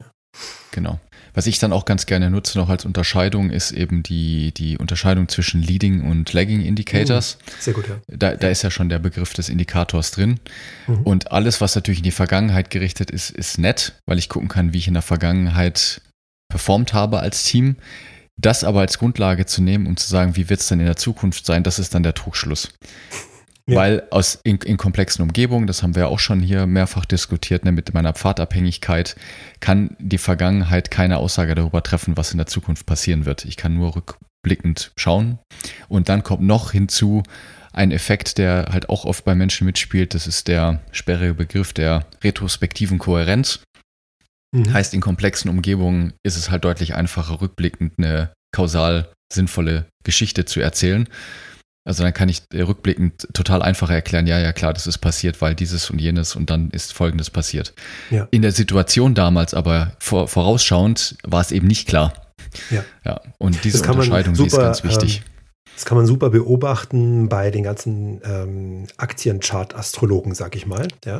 Genau. 0.71 0.99
Was 1.33 1.47
ich 1.47 1.59
dann 1.59 1.71
auch 1.71 1.85
ganz 1.85 2.05
gerne 2.05 2.29
nutze 2.29 2.57
noch 2.57 2.69
als 2.69 2.83
Unterscheidung 2.83 3.51
ist 3.51 3.71
eben 3.71 4.03
die, 4.03 4.53
die 4.53 4.77
Unterscheidung 4.77 5.29
zwischen 5.29 5.61
Leading 5.61 6.01
und 6.09 6.33
Lagging 6.33 6.61
Indicators. 6.61 7.37
Mhm. 7.37 7.51
Sehr 7.59 7.73
gut, 7.73 7.87
ja. 7.87 7.95
Da, 8.07 8.35
da 8.35 8.49
ist 8.49 8.63
ja 8.63 8.71
schon 8.71 8.89
der 8.89 8.99
Begriff 8.99 9.33
des 9.33 9.47
Indikators 9.47 10.11
drin. 10.11 10.39
Mhm. 10.87 11.03
Und 11.03 11.31
alles, 11.31 11.61
was 11.61 11.75
natürlich 11.75 11.99
in 11.99 12.05
die 12.05 12.11
Vergangenheit 12.11 12.69
gerichtet 12.69 13.11
ist, 13.11 13.29
ist 13.29 13.57
nett, 13.59 13.93
weil 14.05 14.17
ich 14.17 14.27
gucken 14.27 14.49
kann, 14.49 14.73
wie 14.73 14.77
ich 14.77 14.87
in 14.87 14.93
der 14.93 15.03
Vergangenheit 15.03 16.01
performt 16.49 16.93
habe 16.93 17.21
als 17.21 17.43
Team. 17.43 17.77
Das 18.41 18.63
aber 18.63 18.81
als 18.81 18.97
Grundlage 18.97 19.45
zu 19.45 19.61
nehmen, 19.61 19.87
um 19.87 19.97
zu 19.97 20.09
sagen, 20.09 20.35
wie 20.35 20.49
wird 20.49 20.59
es 20.59 20.67
dann 20.67 20.79
in 20.79 20.87
der 20.87 20.95
Zukunft 20.95 21.45
sein, 21.45 21.63
das 21.63 21.79
ist 21.79 21.93
dann 21.93 22.03
der 22.03 22.15
Trugschluss. 22.15 22.73
Ja. 23.67 23.77
Weil 23.77 24.03
aus 24.09 24.39
in, 24.43 24.57
in, 24.57 24.77
komplexen 24.77 25.21
Umgebungen, 25.21 25.67
das 25.67 25.83
haben 25.83 25.95
wir 25.95 26.07
auch 26.07 26.19
schon 26.19 26.41
hier 26.41 26.65
mehrfach 26.65 27.05
diskutiert, 27.05 27.63
ne, 27.63 27.71
mit 27.71 27.93
meiner 27.93 28.13
Pfadabhängigkeit, 28.13 29.15
kann 29.59 29.95
die 29.99 30.17
Vergangenheit 30.17 30.89
keine 30.89 31.17
Aussage 31.17 31.53
darüber 31.53 31.83
treffen, 31.83 32.17
was 32.17 32.31
in 32.31 32.37
der 32.37 32.47
Zukunft 32.47 32.87
passieren 32.87 33.25
wird. 33.25 33.45
Ich 33.45 33.57
kann 33.57 33.75
nur 33.75 33.95
rückblickend 33.95 34.91
schauen. 34.97 35.37
Und 35.87 36.09
dann 36.09 36.23
kommt 36.23 36.41
noch 36.41 36.71
hinzu 36.71 37.21
ein 37.71 37.91
Effekt, 37.91 38.39
der 38.39 38.69
halt 38.71 38.89
auch 38.89 39.05
oft 39.05 39.23
bei 39.23 39.35
Menschen 39.35 39.65
mitspielt. 39.65 40.15
Das 40.15 40.25
ist 40.25 40.47
der 40.47 40.81
sperrige 40.91 41.35
Begriff 41.35 41.71
der 41.71 42.07
retrospektiven 42.23 42.97
Kohärenz. 42.97 43.61
Mhm. 44.53 44.73
Heißt, 44.73 44.93
in 44.93 45.01
komplexen 45.01 45.49
Umgebungen 45.49 46.13
ist 46.23 46.37
es 46.37 46.49
halt 46.49 46.65
deutlich 46.65 46.95
einfacher, 46.95 47.41
rückblickend 47.41 47.93
eine 47.97 48.33
kausal 48.53 49.11
sinnvolle 49.31 49.85
Geschichte 50.03 50.45
zu 50.45 50.59
erzählen. 50.59 51.07
Also 51.83 52.03
dann 52.03 52.13
kann 52.13 52.29
ich 52.29 52.43
rückblickend 52.53 53.27
total 53.33 53.63
einfach 53.63 53.89
erklären, 53.89 54.27
ja, 54.27 54.37
ja, 54.37 54.53
klar, 54.53 54.71
das 54.71 54.85
ist 54.85 54.99
passiert, 54.99 55.41
weil 55.41 55.55
dieses 55.55 55.89
und 55.89 55.99
jenes 55.99 56.35
und 56.35 56.49
dann 56.51 56.69
ist 56.69 56.93
Folgendes 56.93 57.31
passiert. 57.31 57.73
Ja. 58.11 58.27
In 58.29 58.43
der 58.43 58.51
Situation 58.51 59.15
damals 59.15 59.55
aber 59.55 59.95
vor, 59.99 60.27
vorausschauend 60.27 61.15
war 61.23 61.41
es 61.41 61.51
eben 61.51 61.65
nicht 61.65 61.87
klar. 61.87 62.13
Ja. 62.69 62.83
ja 63.03 63.21
und 63.39 63.63
diese 63.63 63.81
Unterscheidung, 63.81 64.35
super, 64.35 64.49
die 64.49 64.55
ist 64.55 64.61
ganz 64.61 64.83
wichtig. 64.83 65.23
Das 65.81 65.87
kann 65.87 65.97
man 65.97 66.05
super 66.05 66.29
beobachten 66.29 67.27
bei 67.27 67.49
den 67.49 67.63
ganzen 67.63 68.21
ähm, 68.23 68.85
Aktienchart-Astrologen, 68.97 70.35
sag 70.35 70.55
ich 70.55 70.67
mal. 70.67 70.87
Ja. 71.03 71.19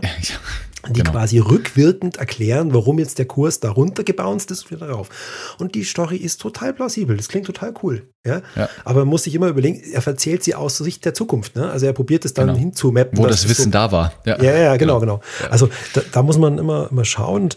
die 0.88 0.94
genau. 1.00 1.14
quasi 1.14 1.40
rückwirkend 1.40 2.18
erklären, 2.18 2.72
warum 2.72 3.00
jetzt 3.00 3.18
der 3.18 3.26
Kurs 3.26 3.60
da 3.60 3.72
runtergebounced 3.72 4.52
ist 4.52 4.66
und 4.66 4.72
wieder 4.72 4.92
rauf. 4.92 5.10
Und 5.58 5.74
die 5.74 5.84
Story 5.84 6.18
ist 6.18 6.42
total 6.42 6.74
plausibel. 6.74 7.18
Das 7.18 7.28
klingt 7.28 7.48
total 7.48 7.74
cool. 7.82 8.08
Ja? 8.26 8.42
ja. 8.56 8.70
Aber 8.86 9.00
man 9.00 9.08
muss 9.08 9.24
sich 9.24 9.34
immer 9.34 9.48
überlegen, 9.48 9.82
er 9.94 10.06
erzählt 10.06 10.44
sie 10.44 10.54
aus 10.54 10.78
Sicht 10.78 11.06
der 11.06 11.16
Zukunft. 11.16 11.56
Ne? 11.56 11.70
Also 11.72 11.88
er 11.88 11.94
probiert 11.94 12.24
es 12.24 12.34
dann 12.34 12.48
genau. 12.48 12.60
hinzumappen. 12.60 13.18
Wo 13.18 13.26
das 13.26 13.50
Wissen 13.50 13.66
so, 13.66 13.70
da 13.72 13.92
war. 13.92 14.14
Ja, 14.26 14.42
ja, 14.42 14.56
ja 14.56 14.78
genau, 14.78 15.00
genau. 15.00 15.18
genau. 15.18 15.50
Also 15.50 15.70
da, 15.94 16.02
da, 16.12 16.22
muss 16.22 16.38
man 16.38 16.60
immer, 16.60 16.90
immer 16.92 17.06
schauen. 17.06 17.50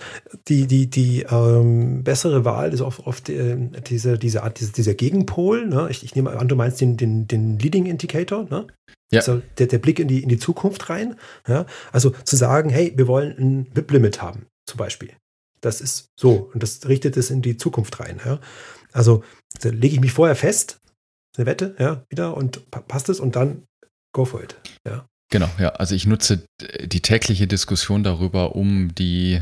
Die, 0.48 0.66
die, 0.66 0.88
die 0.88 1.22
ähm, 1.22 2.02
bessere 2.02 2.46
Wahl 2.46 2.72
ist 2.72 2.80
oft, 2.80 3.06
oft 3.06 3.28
äh, 3.28 3.56
diese, 3.86 4.18
diese 4.18 4.42
Art, 4.42 4.58
diese, 4.58 4.72
dieser 4.72 4.94
Gegenpol. 4.94 5.66
Ne? 5.66 5.88
Ich, 5.90 6.02
ich 6.02 6.14
nehme 6.14 6.30
an, 6.30 6.48
du 6.48 6.56
meinst 6.56 6.80
den, 6.80 6.96
den, 6.96 7.28
den 7.28 7.58
Leading 7.58 7.84
Indicator. 7.84 8.44
Ne? 8.48 8.66
Ja. 9.12 9.20
Also 9.20 9.42
der, 9.58 9.66
der 9.66 9.78
Blick 9.78 9.98
in 9.98 10.08
die, 10.08 10.22
in 10.22 10.30
die 10.30 10.38
Zukunft 10.38 10.88
rein. 10.88 11.16
Ja? 11.46 11.66
Also 11.92 12.10
zu 12.24 12.36
sagen, 12.36 12.70
hey, 12.70 12.94
wir 12.96 13.06
wollen 13.06 13.34
ein 13.38 13.66
WIP-Limit 13.74 14.22
haben, 14.22 14.46
zum 14.66 14.78
Beispiel. 14.78 15.10
Das 15.64 15.80
ist 15.80 16.10
so 16.18 16.50
und 16.52 16.62
das 16.62 16.86
richtet 16.88 17.16
es 17.16 17.30
in 17.30 17.42
die 17.42 17.56
Zukunft 17.56 17.98
rein. 18.00 18.20
Ja? 18.24 18.40
Also 18.92 19.24
lege 19.62 19.94
ich 19.94 20.00
mich 20.00 20.12
vorher 20.12 20.36
fest, 20.36 20.78
eine 21.36 21.46
Wette, 21.46 21.74
ja, 21.78 22.04
wieder 22.10 22.36
und 22.36 22.70
passt 22.70 23.08
es 23.08 23.18
und 23.18 23.34
dann 23.36 23.64
go 24.14 24.24
for 24.24 24.42
it. 24.42 24.56
Ja. 24.86 25.06
Genau, 25.32 25.48
ja. 25.58 25.70
Also 25.70 25.94
ich 25.94 26.06
nutze 26.06 26.44
die 26.84 27.00
tägliche 27.00 27.46
Diskussion 27.46 28.04
darüber, 28.04 28.54
um 28.54 28.94
die 28.94 29.40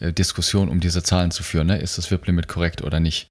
äh, 0.00 0.12
Diskussion 0.12 0.68
um 0.68 0.80
diese 0.80 1.02
Zahlen 1.02 1.30
zu 1.30 1.42
führen. 1.42 1.66
Ne? 1.66 1.78
Ist 1.78 1.98
das 1.98 2.10
WIP-Limit 2.10 2.46
korrekt 2.46 2.82
oder 2.82 3.00
nicht? 3.00 3.28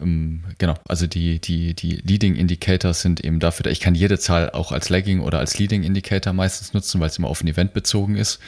Ähm, 0.00 0.44
genau, 0.58 0.74
also 0.88 1.06
die, 1.06 1.40
die, 1.40 1.74
die 1.74 1.96
Leading 1.96 2.34
Indicators 2.34 3.02
sind 3.02 3.22
eben 3.22 3.40
dafür, 3.40 3.66
ich 3.66 3.80
kann 3.80 3.94
jede 3.94 4.18
Zahl 4.18 4.50
auch 4.50 4.72
als 4.72 4.88
Lagging 4.88 5.20
oder 5.20 5.38
als 5.38 5.58
Leading 5.58 5.82
Indicator 5.82 6.32
meistens 6.32 6.72
nutzen, 6.72 7.00
weil 7.00 7.08
es 7.08 7.18
immer 7.18 7.28
auf 7.28 7.42
ein 7.42 7.48
Event 7.48 7.74
bezogen 7.74 8.16
ist. 8.16 8.40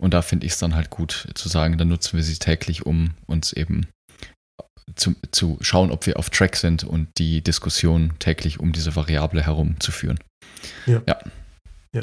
Und 0.00 0.14
da 0.14 0.22
finde 0.22 0.46
ich 0.46 0.52
es 0.52 0.58
dann 0.58 0.74
halt 0.74 0.90
gut 0.90 1.28
zu 1.34 1.48
sagen, 1.48 1.76
dann 1.76 1.88
nutzen 1.88 2.16
wir 2.16 2.22
sie 2.22 2.38
täglich, 2.38 2.86
um 2.86 3.14
uns 3.26 3.52
eben 3.52 3.88
zu, 4.94 5.14
zu 5.32 5.58
schauen, 5.60 5.90
ob 5.90 6.06
wir 6.06 6.18
auf 6.18 6.30
Track 6.30 6.56
sind 6.56 6.84
und 6.84 7.08
die 7.18 7.42
Diskussion 7.42 8.12
täglich 8.18 8.60
um 8.60 8.72
diese 8.72 8.96
Variable 8.96 9.42
herum 9.42 9.78
zu 9.80 9.92
führen. 9.92 10.18
Ja. 10.86 11.02
ja. 11.06 11.18
ja. 11.92 12.02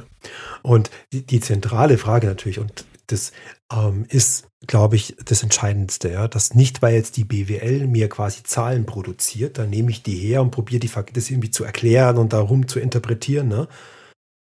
Und 0.62 0.90
die, 1.14 1.26
die 1.26 1.40
zentrale 1.40 1.98
Frage 1.98 2.28
natürlich, 2.28 2.60
und 2.60 2.86
das 3.08 3.32
ähm, 3.72 4.06
ist, 4.10 4.48
glaube 4.68 4.96
ich, 4.96 5.16
das 5.24 5.44
Entscheidendste, 5.44 6.12
ja, 6.12 6.28
dass 6.28 6.54
nicht, 6.54 6.82
weil 6.82 6.96
jetzt 6.96 7.18
die 7.18 7.24
BWL 7.24 7.88
mir 7.88 8.10
quasi 8.10 8.44
Zahlen 8.44 8.86
produziert, 8.86 9.58
dann 9.58 9.70
nehme 9.70 9.92
ich 9.92 10.04
die 10.04 10.16
her 10.16 10.42
und 10.42 10.52
probiere 10.52 10.80
die 10.80 10.92
das 11.14 11.30
irgendwie 11.30 11.52
zu 11.52 11.64
erklären 11.64 12.18
und 12.18 12.34
darum 12.34 12.68
zu 12.68 12.80
interpretieren, 12.80 13.48
ne? 13.48 13.68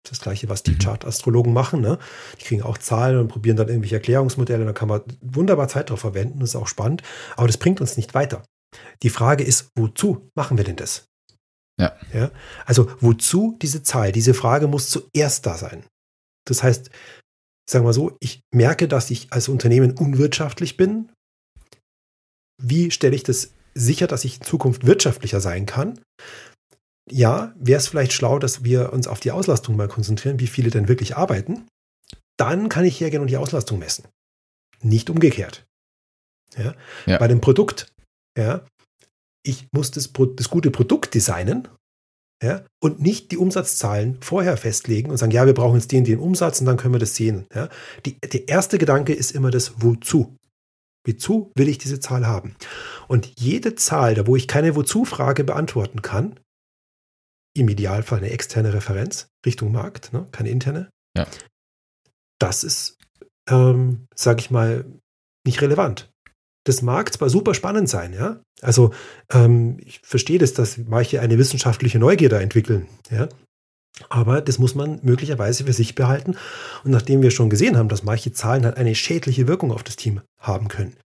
Das 0.09 0.19
gleiche, 0.19 0.49
was 0.49 0.63
die 0.63 0.71
mhm. 0.71 0.79
Chart-Astrologen 0.79 1.53
machen, 1.53 1.81
ne? 1.81 1.99
Die 2.39 2.45
kriegen 2.45 2.63
auch 2.63 2.77
Zahlen 2.77 3.19
und 3.19 3.27
probieren 3.27 3.57
dann 3.57 3.67
irgendwelche 3.67 3.95
Erklärungsmodelle, 3.95 4.65
da 4.65 4.73
kann 4.73 4.87
man 4.89 5.01
wunderbar 5.21 5.67
Zeit 5.67 5.89
drauf 5.89 5.99
verwenden, 5.99 6.39
das 6.39 6.49
ist 6.49 6.55
auch 6.55 6.67
spannend, 6.67 7.03
aber 7.35 7.47
das 7.47 7.57
bringt 7.57 7.81
uns 7.81 7.97
nicht 7.97 8.13
weiter. 8.13 8.43
Die 9.03 9.09
Frage 9.09 9.43
ist, 9.43 9.69
wozu 9.75 10.29
machen 10.35 10.57
wir 10.57 10.63
denn 10.63 10.75
das? 10.75 11.05
Ja. 11.79 11.95
ja. 12.13 12.31
Also, 12.65 12.91
wozu 12.99 13.57
diese 13.61 13.83
Zahl? 13.83 14.11
Diese 14.11 14.33
Frage 14.33 14.67
muss 14.67 14.89
zuerst 14.89 15.45
da 15.45 15.57
sein. 15.57 15.85
Das 16.45 16.63
heißt, 16.63 16.89
sagen 17.69 17.85
wir 17.85 17.93
so, 17.93 18.17
ich 18.19 18.41
merke, 18.53 18.87
dass 18.87 19.11
ich 19.11 19.31
als 19.31 19.47
Unternehmen 19.47 19.97
unwirtschaftlich 19.97 20.77
bin. 20.77 21.11
Wie 22.61 22.91
stelle 22.91 23.15
ich 23.15 23.23
das 23.23 23.53
sicher, 23.73 24.07
dass 24.07 24.25
ich 24.25 24.39
in 24.39 24.45
Zukunft 24.45 24.85
wirtschaftlicher 24.85 25.41
sein 25.41 25.65
kann? 25.65 25.99
Ja, 27.09 27.53
wäre 27.57 27.79
es 27.79 27.87
vielleicht 27.87 28.13
schlau, 28.13 28.39
dass 28.39 28.63
wir 28.63 28.93
uns 28.93 29.07
auf 29.07 29.19
die 29.19 29.31
Auslastung 29.31 29.75
mal 29.75 29.87
konzentrieren, 29.87 30.39
wie 30.39 30.47
viele 30.47 30.69
denn 30.69 30.87
wirklich 30.87 31.17
arbeiten. 31.17 31.67
Dann 32.37 32.69
kann 32.69 32.85
ich 32.85 32.99
hergehen 32.99 33.21
und 33.21 33.29
die 33.29 33.37
Auslastung 33.37 33.79
messen. 33.79 34.07
Nicht 34.81 35.09
umgekehrt. 35.09 35.65
Ja? 36.57 36.75
ja. 37.05 37.17
Bei 37.17 37.27
dem 37.27 37.41
Produkt, 37.41 37.91
ja, 38.37 38.65
ich 39.43 39.67
muss 39.71 39.91
das, 39.91 40.11
das 40.35 40.49
gute 40.49 40.71
Produkt 40.71 41.13
designen 41.13 41.67
ja, 42.43 42.65
und 42.81 43.01
nicht 43.01 43.31
die 43.31 43.37
Umsatzzahlen 43.37 44.17
vorher 44.21 44.57
festlegen 44.57 45.11
und 45.11 45.17
sagen, 45.17 45.31
ja, 45.31 45.45
wir 45.45 45.53
brauchen 45.53 45.75
jetzt 45.75 45.91
den, 45.91 46.03
den 46.03 46.19
Umsatz 46.19 46.59
und 46.59 46.65
dann 46.65 46.77
können 46.77 46.95
wir 46.95 46.99
das 46.99 47.15
sehen. 47.15 47.45
Ja. 47.53 47.69
Die, 48.05 48.19
der 48.19 48.47
erste 48.47 48.79
Gedanke 48.79 49.13
ist 49.13 49.31
immer 49.31 49.51
das 49.51 49.81
Wozu. 49.81 50.35
Wozu 51.05 51.51
will 51.55 51.69
ich 51.69 51.77
diese 51.77 51.99
Zahl 51.99 52.25
haben? 52.25 52.55
Und 53.07 53.31
jede 53.39 53.75
Zahl, 53.75 54.15
da 54.15 54.25
wo 54.25 54.35
ich 54.35 54.47
keine 54.47 54.75
Wozu-Frage 54.75 55.43
beantworten 55.43 56.01
kann, 56.01 56.39
im 57.53 57.67
Idealfall 57.69 58.19
eine 58.19 58.31
externe 58.31 58.73
Referenz 58.73 59.27
Richtung 59.45 59.71
Markt, 59.71 60.13
ne, 60.13 60.27
keine 60.31 60.49
interne, 60.49 60.89
ja. 61.17 61.27
das 62.39 62.63
ist, 62.63 62.97
ähm, 63.49 64.07
sage 64.15 64.39
ich 64.39 64.51
mal, 64.51 64.85
nicht 65.45 65.61
relevant 65.61 66.11
das 66.63 66.81
mag 66.81 67.11
zwar 67.11 67.29
super 67.29 67.53
spannend 67.53 67.89
sein, 67.89 68.13
ja. 68.13 68.41
Also 68.61 68.93
ähm, 69.31 69.77
ich 69.83 69.99
verstehe 70.03 70.37
das, 70.37 70.53
dass 70.53 70.77
manche 70.77 71.21
eine 71.21 71.37
wissenschaftliche 71.37 71.99
Neugier 71.99 72.31
entwickeln, 72.33 72.87
ja. 73.09 73.27
Aber 74.09 74.41
das 74.41 74.57
muss 74.57 74.73
man 74.73 74.99
möglicherweise 75.03 75.65
für 75.65 75.73
sich 75.73 75.95
behalten. 75.95 76.35
Und 76.83 76.91
nachdem 76.91 77.21
wir 77.21 77.29
schon 77.29 77.49
gesehen 77.49 77.77
haben, 77.77 77.89
dass 77.89 78.03
manche 78.03 78.31
Zahlen 78.31 78.65
halt 78.65 78.77
eine 78.77 78.95
schädliche 78.95 79.47
Wirkung 79.47 79.71
auf 79.71 79.83
das 79.83 79.95
Team 79.95 80.21
haben 80.39 80.69
können, 80.69 80.95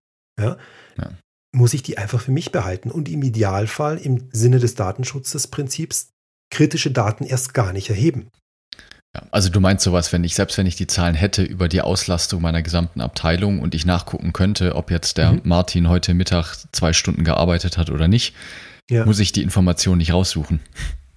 ja, 0.41 0.57
ja. 0.97 1.11
muss 1.53 1.75
ich 1.75 1.83
die 1.83 1.99
einfach 1.99 2.21
für 2.21 2.33
mich 2.33 2.53
behalten 2.53 2.91
und 2.91 3.09
im 3.09 3.23
Idealfall 3.23 3.99
im 3.99 4.29
Sinne 4.33 4.61
des 4.61 4.77
Datenschutzprinzips 4.77 6.13
kritische 6.51 6.91
Daten 6.91 7.25
erst 7.25 7.55
gar 7.55 7.73
nicht 7.73 7.91
erheben. 7.91 8.31
Also 9.31 9.49
du 9.49 9.61
meinst 9.61 9.85
sowas, 9.85 10.13
wenn 10.13 10.25
ich, 10.25 10.35
selbst 10.35 10.59
wenn 10.59 10.67
ich 10.67 10.77
die 10.77 10.87
Zahlen 10.87 11.15
hätte 11.15 11.43
über 11.43 11.69
die 11.69 11.81
Auslastung 11.81 12.43
meiner 12.43 12.63
gesamten 12.63 13.01
Abteilung 13.01 13.61
und 13.61 13.75
ich 13.75 13.87
nachgucken 13.87 14.33
könnte, 14.33 14.75
ob 14.75 14.91
jetzt 14.91 15.17
der 15.17 15.33
mhm. 15.33 15.41
Martin 15.45 15.89
heute 15.89 16.15
Mittag 16.15 16.55
zwei 16.73 16.93
Stunden 16.93 17.25
gearbeitet 17.25 17.79
hat 17.79 17.91
oder 17.91 18.09
nicht, 18.09 18.35
ja. 18.91 19.05
muss 19.07 19.19
ich 19.19 19.33
die 19.33 19.43
Information 19.43 19.99
nicht 19.99 20.13
raussuchen. 20.13 20.61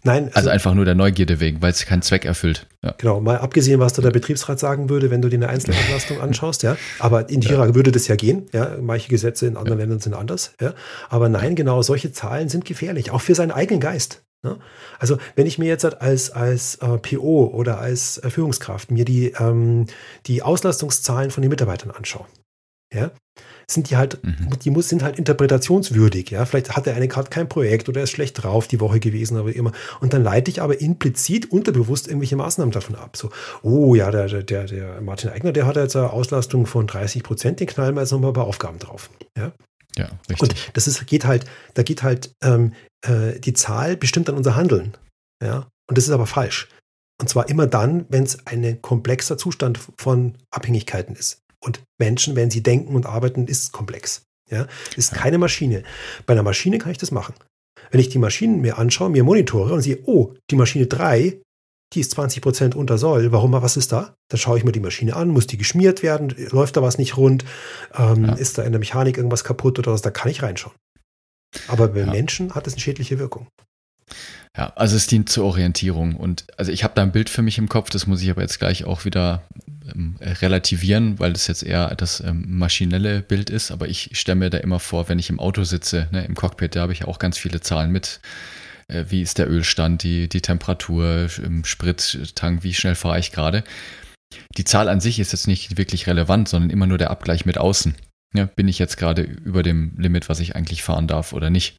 Nein. 0.04 0.28
Also, 0.28 0.38
also, 0.38 0.50
einfach 0.52 0.74
nur 0.76 0.86
der 0.86 0.96
Neugierde 0.96 1.42
wegen, 1.42 1.62
weil 1.62 1.72
es 1.72 1.86
keinen 1.86 2.02
Zweck 2.02 2.24
erfüllt. 2.24 2.68
Ja. 2.82 2.96
Genau, 2.98 3.20
mal 3.20 3.38
abgesehen, 3.38 3.82
was 3.82 3.92
da 3.92 4.02
der 4.02 4.12
Betriebsrat 4.12 4.58
sagen 4.58 4.90
würde, 4.90 5.12
wenn 5.12 5.22
du 5.22 5.28
dir 5.28 5.36
eine 5.36 5.50
Einzelauslastung 5.50 6.22
anschaust, 6.22 6.64
ja. 6.64 6.78
Aber 7.00 7.30
in 7.30 7.42
China 7.42 7.66
ja. 7.66 7.76
würde 7.76 7.92
das 7.92 8.08
ja 8.08 8.16
gehen, 8.16 8.46
ja. 8.54 8.78
Manche 8.80 9.10
Gesetze 9.10 9.46
in 9.46 9.58
anderen. 9.58 9.78
Ländern 9.78 10.00
sind 10.00 10.14
anders, 10.14 10.54
ja. 10.62 10.74
Aber 11.10 11.28
nein, 11.28 11.56
genau, 11.56 11.82
solche 11.82 12.14
Zahlen 12.14 12.48
sind 12.48 12.64
gefährlich, 12.64 13.12
auch 13.12 13.20
für 13.20 13.36
seinen 13.36 13.52
eigenen 13.52 13.82
Geist. 13.82 14.22
Ne? 14.44 14.58
Also 15.00 15.18
wenn 15.36 15.48
ich 15.48 15.58
mir 15.60 15.68
jetzt 15.68 15.86
als, 15.86 16.32
als 16.32 16.76
äh, 16.76 16.98
PO 16.98 17.48
oder 17.54 17.80
als 17.80 18.18
äh, 18.20 18.30
Führungskraft 18.30 18.92
mir 18.92 19.06
die, 19.06 19.34
ähm, 19.40 19.88
die 20.28 20.42
Auslastungszahlen 20.44 21.32
von 21.32 21.42
den 21.42 21.50
Mitarbeitern 21.50 21.92
anschaue, 21.92 22.26
ja, 22.94 23.12
sind 23.70 23.90
die 23.90 23.98
halt, 23.98 24.24
mhm. 24.24 24.50
die 24.64 24.72
muss, 24.72 24.90
sind 24.90 25.04
halt 25.04 25.20
interpretationswürdig. 25.20 26.32
Ja? 26.32 26.46
Vielleicht 26.46 26.76
hat 26.76 26.86
der 26.86 26.96
eine 26.96 27.08
gerade 27.08 27.30
kein 27.30 27.48
Projekt 27.48 27.88
oder 27.88 28.00
er 28.00 28.06
ist 28.06 28.12
schlecht 28.12 28.42
drauf 28.42 28.68
die 28.68 28.80
Woche 28.80 29.00
gewesen, 29.00 29.38
aber 29.38 29.54
immer. 29.54 29.74
Und 30.00 30.14
dann 30.14 30.24
leite 30.24 30.50
ich 30.50 30.62
aber 30.62 30.82
implizit, 30.82 31.52
unterbewusst 31.52 32.08
irgendwelche 32.08 32.36
Maßnahmen 32.36 32.72
davon 32.72 32.96
ab. 32.96 33.16
So, 33.16 33.30
oh 33.62 33.94
ja, 33.94 34.10
der, 34.10 34.28
der, 34.44 34.66
der 34.66 35.02
Martin 35.02 35.30
Eigner, 35.30 35.52
der 35.52 35.68
hat 35.68 35.76
jetzt 35.76 35.96
eine 35.96 36.12
Auslastung 36.12 36.66
von 36.66 36.88
30 36.88 37.24
Prozent, 37.24 37.60
den 37.60 37.68
knallen 37.68 37.96
wir 37.96 38.02
jetzt 38.02 38.12
nochmal 38.12 38.32
ein 38.32 38.36
paar 38.36 38.48
Aufgaben 38.48 38.80
drauf. 38.80 39.10
Ja, 39.38 39.52
ja 39.98 40.10
richtig. 40.30 40.42
Und 40.42 40.56
das 40.74 40.88
ist, 40.88 41.06
geht 41.08 41.26
halt, 41.26 41.46
da 41.74 41.84
geht 41.84 42.04
halt, 42.04 42.34
ähm, 42.44 42.74
äh, 43.06 43.40
die 43.40 43.54
Zahl 43.54 43.98
bestimmt 43.98 44.28
dann 44.28 44.38
unser 44.38 44.56
Handeln. 44.56 44.98
Ja, 45.44 45.68
und 45.90 45.98
das 45.98 46.06
ist 46.06 46.12
aber 46.12 46.28
falsch. 46.28 46.68
Und 47.20 47.28
zwar 47.28 47.50
immer 47.50 47.68
dann, 47.68 48.06
wenn 48.10 48.24
es 48.24 48.46
ein 48.48 48.82
komplexer 48.82 49.38
Zustand 49.38 49.80
von 49.98 50.38
Abhängigkeiten 50.52 51.16
ist. 51.16 51.42
Und 51.60 51.82
Menschen, 52.00 52.36
wenn 52.36 52.50
sie 52.50 52.64
denken 52.64 52.96
und 52.96 53.06
arbeiten, 53.06 53.48
ist 53.48 53.74
komplex. 53.74 54.24
Ja, 54.50 54.68
ist 54.96 55.14
keine 55.14 55.38
Maschine. 55.38 55.84
Bei 56.26 56.34
einer 56.34 56.44
Maschine 56.44 56.78
kann 56.80 56.92
ich 56.92 56.98
das 56.98 57.12
machen. 57.12 57.36
Wenn 57.92 58.00
ich 58.00 58.10
die 58.10 58.18
Maschinen 58.18 58.62
mir 58.62 58.78
anschaue, 58.78 59.10
mir 59.10 59.24
monitore 59.24 59.74
und 59.74 59.82
sehe, 59.82 60.00
oh, 60.06 60.34
die 60.50 60.56
Maschine 60.56 60.88
3, 60.88 61.42
die 61.94 62.02
ist 62.02 62.12
20 62.12 62.42
Prozent 62.42 62.76
unter 62.76 62.98
Soll. 62.98 63.32
Warum, 63.32 63.54
was 63.54 63.78
ist 63.78 63.92
da? 63.92 64.16
Dann 64.30 64.40
schaue 64.40 64.58
ich 64.58 64.64
mir 64.64 64.72
die 64.72 64.80
Maschine 64.80 65.16
an, 65.16 65.30
muss 65.30 65.48
die 65.48 65.58
geschmiert 65.58 66.04
werden, 66.04 66.34
läuft 66.52 66.78
da 66.78 66.82
was 66.82 66.98
nicht 66.98 67.18
rund, 67.18 67.46
ähm, 67.98 68.26
ja. 68.26 68.34
ist 68.34 68.58
da 68.58 68.64
in 68.64 68.72
der 68.72 68.80
Mechanik 68.80 69.18
irgendwas 69.18 69.44
kaputt 69.44 69.80
oder 69.80 69.92
was, 69.92 70.02
da 70.02 70.12
kann 70.12 70.32
ich 70.32 70.44
reinschauen. 70.44 70.76
Aber 71.68 71.88
bei 71.90 72.02
ja. 72.02 72.06
Menschen 72.06 72.54
hat 72.54 72.68
es 72.68 72.74
eine 72.74 72.82
schädliche 72.82 73.18
Wirkung. 73.18 73.48
Ja, 74.58 74.74
also 74.76 74.96
es 74.96 75.08
dient 75.08 75.30
zur 75.30 75.46
Orientierung 75.46 76.16
und 76.16 76.46
also 76.58 76.72
ich 76.72 76.84
habe 76.84 76.94
da 76.96 77.04
ein 77.04 77.12
Bild 77.12 77.30
für 77.30 77.44
mich 77.44 77.58
im 77.60 77.70
Kopf, 77.70 77.90
das 77.92 78.08
muss 78.08 78.22
ich 78.22 78.30
aber 78.30 78.42
jetzt 78.42 78.60
gleich 78.60 78.84
auch 78.84 79.06
wieder 79.06 79.44
ähm, 79.94 80.16
relativieren, 80.20 81.20
weil 81.20 81.34
das 81.34 81.48
jetzt 81.48 81.64
eher 81.64 81.96
das 81.96 82.20
ähm, 82.20 82.46
maschinelle 82.48 83.22
Bild 83.22 83.50
ist, 83.52 83.72
aber 83.72 83.88
ich 83.88 84.12
stelle 84.14 84.38
mir 84.38 84.50
da 84.50 84.58
immer 84.58 84.80
vor, 84.80 85.08
wenn 85.08 85.20
ich 85.20 85.30
im 85.30 85.40
Auto 85.40 85.64
sitze, 85.64 86.08
ne, 86.12 86.26
im 86.26 86.36
Cockpit, 86.36 86.76
da 86.76 86.82
habe 86.82 86.94
ich 86.94 87.06
auch 87.06 87.20
ganz 87.20 87.38
viele 87.38 87.62
Zahlen 87.62 87.92
mit. 87.92 88.20
Äh, 88.90 89.06
wie 89.10 89.22
ist 89.22 89.38
der 89.38 89.50
Ölstand, 89.50 90.04
die, 90.04 90.28
die 90.28 90.42
Temperatur 90.42 91.30
im 91.44 91.64
Sprittank, 91.64 92.64
wie 92.64 92.74
schnell 92.74 92.96
fahre 92.96 93.20
ich 93.20 93.32
gerade. 93.32 93.64
Die 94.58 94.64
Zahl 94.64 94.90
an 94.90 95.00
sich 95.00 95.20
ist 95.20 95.32
jetzt 95.32 95.48
nicht 95.48 95.78
wirklich 95.78 96.08
relevant, 96.08 96.50
sondern 96.50 96.70
immer 96.70 96.88
nur 96.88 96.98
der 96.98 97.10
Abgleich 97.10 97.46
mit 97.46 97.58
außen. 97.58 97.96
Ja, 98.36 98.46
bin 98.46 98.68
ich 98.68 98.78
jetzt 98.78 98.98
gerade 98.98 99.24
über 99.24 99.64
dem 99.64 99.94
Limit, 99.98 100.30
was 100.30 100.40
ich 100.40 100.56
eigentlich 100.56 100.84
fahren 100.84 101.08
darf 101.08 101.34
oder 101.34 101.50
nicht. 101.50 101.78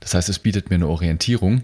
Das 0.00 0.14
heißt, 0.14 0.28
es 0.28 0.40
bietet 0.40 0.68
mir 0.68 0.76
eine 0.76 0.88
Orientierung 0.88 1.62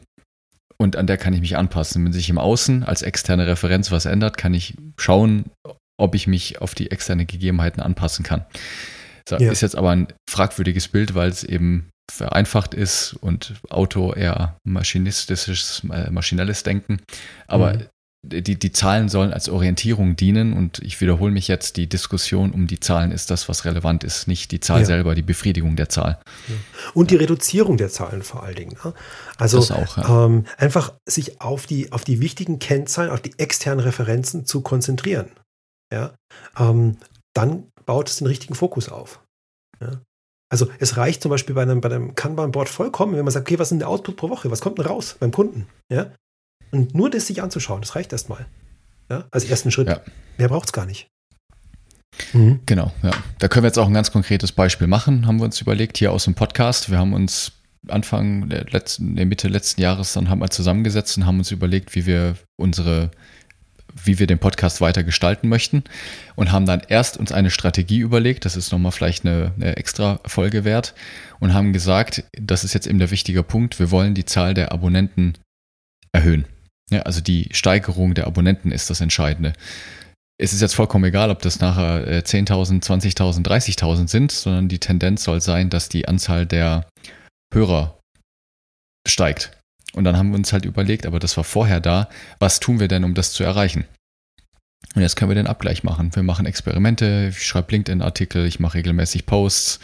und 0.76 0.95
an 0.95 1.09
der 1.09 1.17
kann 1.17 1.35
ich 1.35 1.40
mich 1.40 1.57
anpassen. 1.57 2.05
Wenn 2.05 2.12
sich 2.12 2.31
im 2.31 2.38
Außen 2.38 2.85
als 2.85 3.02
externe 3.02 3.49
Referenz 3.49 3.90
was 3.90 4.07
ändert, 4.07 4.38
kann 4.38 4.55
ich 4.55 4.76
schauen, 4.97 5.47
ob 5.99 6.14
ich 6.14 6.28
mich 6.28 6.61
auf 6.61 6.76
die 6.76 6.93
externe 6.93 7.26
Gegebenheiten 7.26 7.81
anpassen 7.83 8.25
kann. 8.25 8.45
So, 9.28 9.37
ja. 9.37 9.50
Ist 9.50 9.61
jetzt 9.61 9.76
aber 9.76 9.90
ein 9.90 10.07
fragwürdiges 10.31 10.87
Bild, 10.87 11.17
weil 11.17 11.31
es 11.31 11.43
eben 11.43 11.90
vereinfacht 12.11 12.75
ist 12.75 13.15
und 13.21 13.55
Auto 13.69 14.12
eher 14.12 14.57
maschinistisches, 14.65 15.83
äh, 15.93 16.11
maschinelles 16.11 16.62
Denken. 16.62 17.00
Aber 17.47 17.75
mhm 17.75 17.87
die, 18.25 18.59
die 18.59 18.73
Zahlen 18.73 19.09
sollen 19.09 19.33
als 19.33 19.49
Orientierung 19.49 20.17
dienen 20.17 20.53
und 20.53 20.81
ich 20.81 21.00
wiederhole 21.00 21.31
mich 21.31 21.47
jetzt, 21.47 21.77
die 21.77 21.88
Diskussion 21.88 22.50
um 22.50 22.67
die 22.67 22.81
Zahlen 22.81 23.12
ist 23.12 23.31
das, 23.31 23.49
was 23.49 23.65
relevant 23.65 24.03
ist, 24.03 24.27
nicht 24.27 24.50
die 24.50 24.61
Zahl 24.61 24.81
ja. 24.81 24.87
selber, 24.87 25.15
die 25.15 25.23
Befriedigung 25.23 25.77
der 25.77 25.88
Zahl. 25.88 26.19
Ja. 26.49 26.55
Und 26.95 27.11
die 27.11 27.17
Reduzierung 27.17 27.77
der 27.77 27.91
Zahlen 27.91 28.23
vor 28.23 28.43
allen 28.43 28.57
Dingen. 28.57 28.77
Ne? 28.85 28.93
Also 29.38 29.61
auch, 29.73 29.97
ja. 29.97 30.27
ähm, 30.27 30.45
einfach 30.57 30.95
sich 31.09 31.41
auf 31.41 31.67
die, 31.67 31.93
auf 31.93 32.05
die 32.05 32.21
wichtigen 32.21 32.59
Kennzahlen, 32.59 33.11
auf 33.11 33.21
die 33.21 33.38
externen 33.38 33.81
Referenzen 33.81 34.47
zu 34.47 34.62
konzentrieren. 34.62 35.31
Ja? 35.93 36.15
Ähm, 36.59 36.97
dann 37.35 37.69
baut 37.87 38.09
es 38.09 38.17
den 38.17 38.27
richtigen 38.27 38.57
Fokus 38.57 38.88
auf. 38.88 39.23
Ja? 39.81 40.00
Also 40.50 40.69
es 40.78 40.97
reicht 40.97 41.23
zum 41.23 41.31
Beispiel 41.31 41.55
bei 41.55 41.62
einem, 41.62 41.81
bei 41.81 41.90
einem 41.90 42.14
Kanban-Board 42.14 42.69
vollkommen, 42.69 43.17
wenn 43.17 43.25
man 43.25 43.33
sagt, 43.33 43.49
okay, 43.49 43.59
was 43.59 43.67
ist 43.67 43.71
denn 43.71 43.81
der 43.81 43.88
Output 43.88 44.17
pro 44.17 44.31
Woche? 44.31 44.50
Was 44.50 44.61
kommt 44.61 44.78
denn 44.78 44.87
raus 44.87 45.17
beim 45.21 45.31
Kunden? 45.31 45.67
Ja? 45.93 46.13
Und 46.71 46.95
nur 46.95 47.11
das 47.11 47.26
sich 47.26 47.43
anzuschauen, 47.43 47.80
das 47.80 47.97
reicht 47.97 48.13
erstmal. 48.13 48.47
Ja, 49.11 49.26
als 49.30 49.45
ersten 49.45 49.71
Schritt. 49.71 49.89
Ja. 49.89 50.00
Mehr 50.37 50.49
braucht 50.49 50.67
es 50.67 50.73
gar 50.73 50.84
nicht. 50.84 51.08
Mhm. 52.32 52.61
Genau, 52.67 52.93
ja. 53.02 53.11
Da 53.39 53.49
können 53.49 53.63
wir 53.63 53.69
jetzt 53.69 53.78
auch 53.78 53.87
ein 53.87 53.95
ganz 53.95 54.13
konkretes 54.13 54.52
Beispiel 54.52 54.87
machen, 54.87 55.26
haben 55.26 55.39
wir 55.39 55.45
uns 55.45 55.61
überlegt, 55.61 55.99
hier 55.99 56.13
aus 56.13 56.25
dem 56.25 56.34
Podcast. 56.34 56.91
Wir 56.91 56.99
haben 56.99 57.15
uns 57.15 57.52
Anfang 57.87 58.49
der 58.49 58.65
letzten, 58.65 59.17
der 59.17 59.26
Mitte 59.26 59.49
letzten 59.49 59.80
Jahres 59.80 60.13
dann 60.13 60.28
haben 60.28 60.41
wir 60.41 60.50
zusammengesetzt 60.50 61.17
und 61.17 61.26
haben 61.26 61.39
uns 61.39 61.50
überlegt, 61.50 61.95
wie 61.95 62.06
wir 62.06 62.34
unsere, 62.56 63.11
wie 64.04 64.19
wir 64.19 64.26
den 64.26 64.39
Podcast 64.39 64.80
weiter 64.80 65.04
gestalten 65.04 65.49
möchten 65.49 65.84
und 66.37 66.52
haben 66.52 66.67
dann 66.67 66.82
erst 66.89 67.17
uns 67.17 67.32
eine 67.32 67.50
Strategie 67.50 67.99
überlegt, 67.99 68.45
das 68.45 68.56
ist 68.56 68.73
nochmal 68.73 68.93
vielleicht 68.93 69.26
eine, 69.26 69.52
eine 69.56 69.76
extra 69.76 70.21
Folge 70.26 70.65
wert 70.65 70.95
und 71.41 71.54
haben 71.54 71.73
gesagt, 71.73 72.25
das 72.32 72.65
ist 72.65 72.75
jetzt 72.75 72.87
eben 72.87 72.99
der 72.99 73.11
wichtige 73.11 73.43
Punkt, 73.43 73.78
wir 73.78 73.91
wollen 73.91 74.15
die 74.15 74.25
Zahl 74.25 74.54
der 74.54 74.73
Abonnenten 74.73 75.34
erhöhen. 76.13 76.45
Ja, 76.91 77.02
also 77.02 77.21
die 77.21 77.49
Steigerung 77.52 78.15
der 78.15 78.26
Abonnenten 78.26 78.73
ist 78.73 78.89
das 78.91 79.00
Entscheidende. 79.00 79.52
Es 80.41 80.52
ist 80.52 80.63
jetzt 80.63 80.75
vollkommen 80.75 81.04
egal, 81.04 81.30
ob 81.30 81.43
das 81.43 81.61
nachher 81.61 82.23
10.000, 82.25 82.82
20.000, 82.84 83.45
30.000 83.45 84.08
sind, 84.08 84.32
sondern 84.32 84.69
die 84.69 84.78
Tendenz 84.78 85.25
soll 85.25 85.41
sein, 85.41 85.69
dass 85.69 85.89
die 85.89 86.06
Anzahl 86.06 86.47
der 86.47 86.89
Hörer 87.52 87.99
steigt. 89.06 89.57
Und 89.95 90.05
dann 90.05 90.17
haben 90.17 90.31
wir 90.31 90.37
uns 90.37 90.53
halt 90.53 90.65
überlegt, 90.65 91.07
aber 91.07 91.19
das 91.19 91.37
war 91.37 91.45
vorher 91.45 91.81
da, 91.81 92.09
was 92.39 92.61
tun 92.61 92.81
wir 92.81 92.89
denn, 92.89 93.05
um 93.05 93.15
das 93.15 93.33
zu 93.33 93.43
erreichen? 93.43 93.85
Und 94.95 95.03
jetzt 95.03 95.17
können 95.17 95.31
wir 95.31 95.35
den 95.35 95.47
Abgleich 95.47 95.83
machen. 95.83 96.15
Wir 96.15 96.23
machen 96.23 96.47
Experimente, 96.47 97.29
ich 97.31 97.47
schreibe 97.47 97.73
LinkedIn-Artikel, 97.73 98.47
ich 98.47 98.61
mache 98.61 98.79
regelmäßig 98.79 99.27
Posts. 99.27 99.81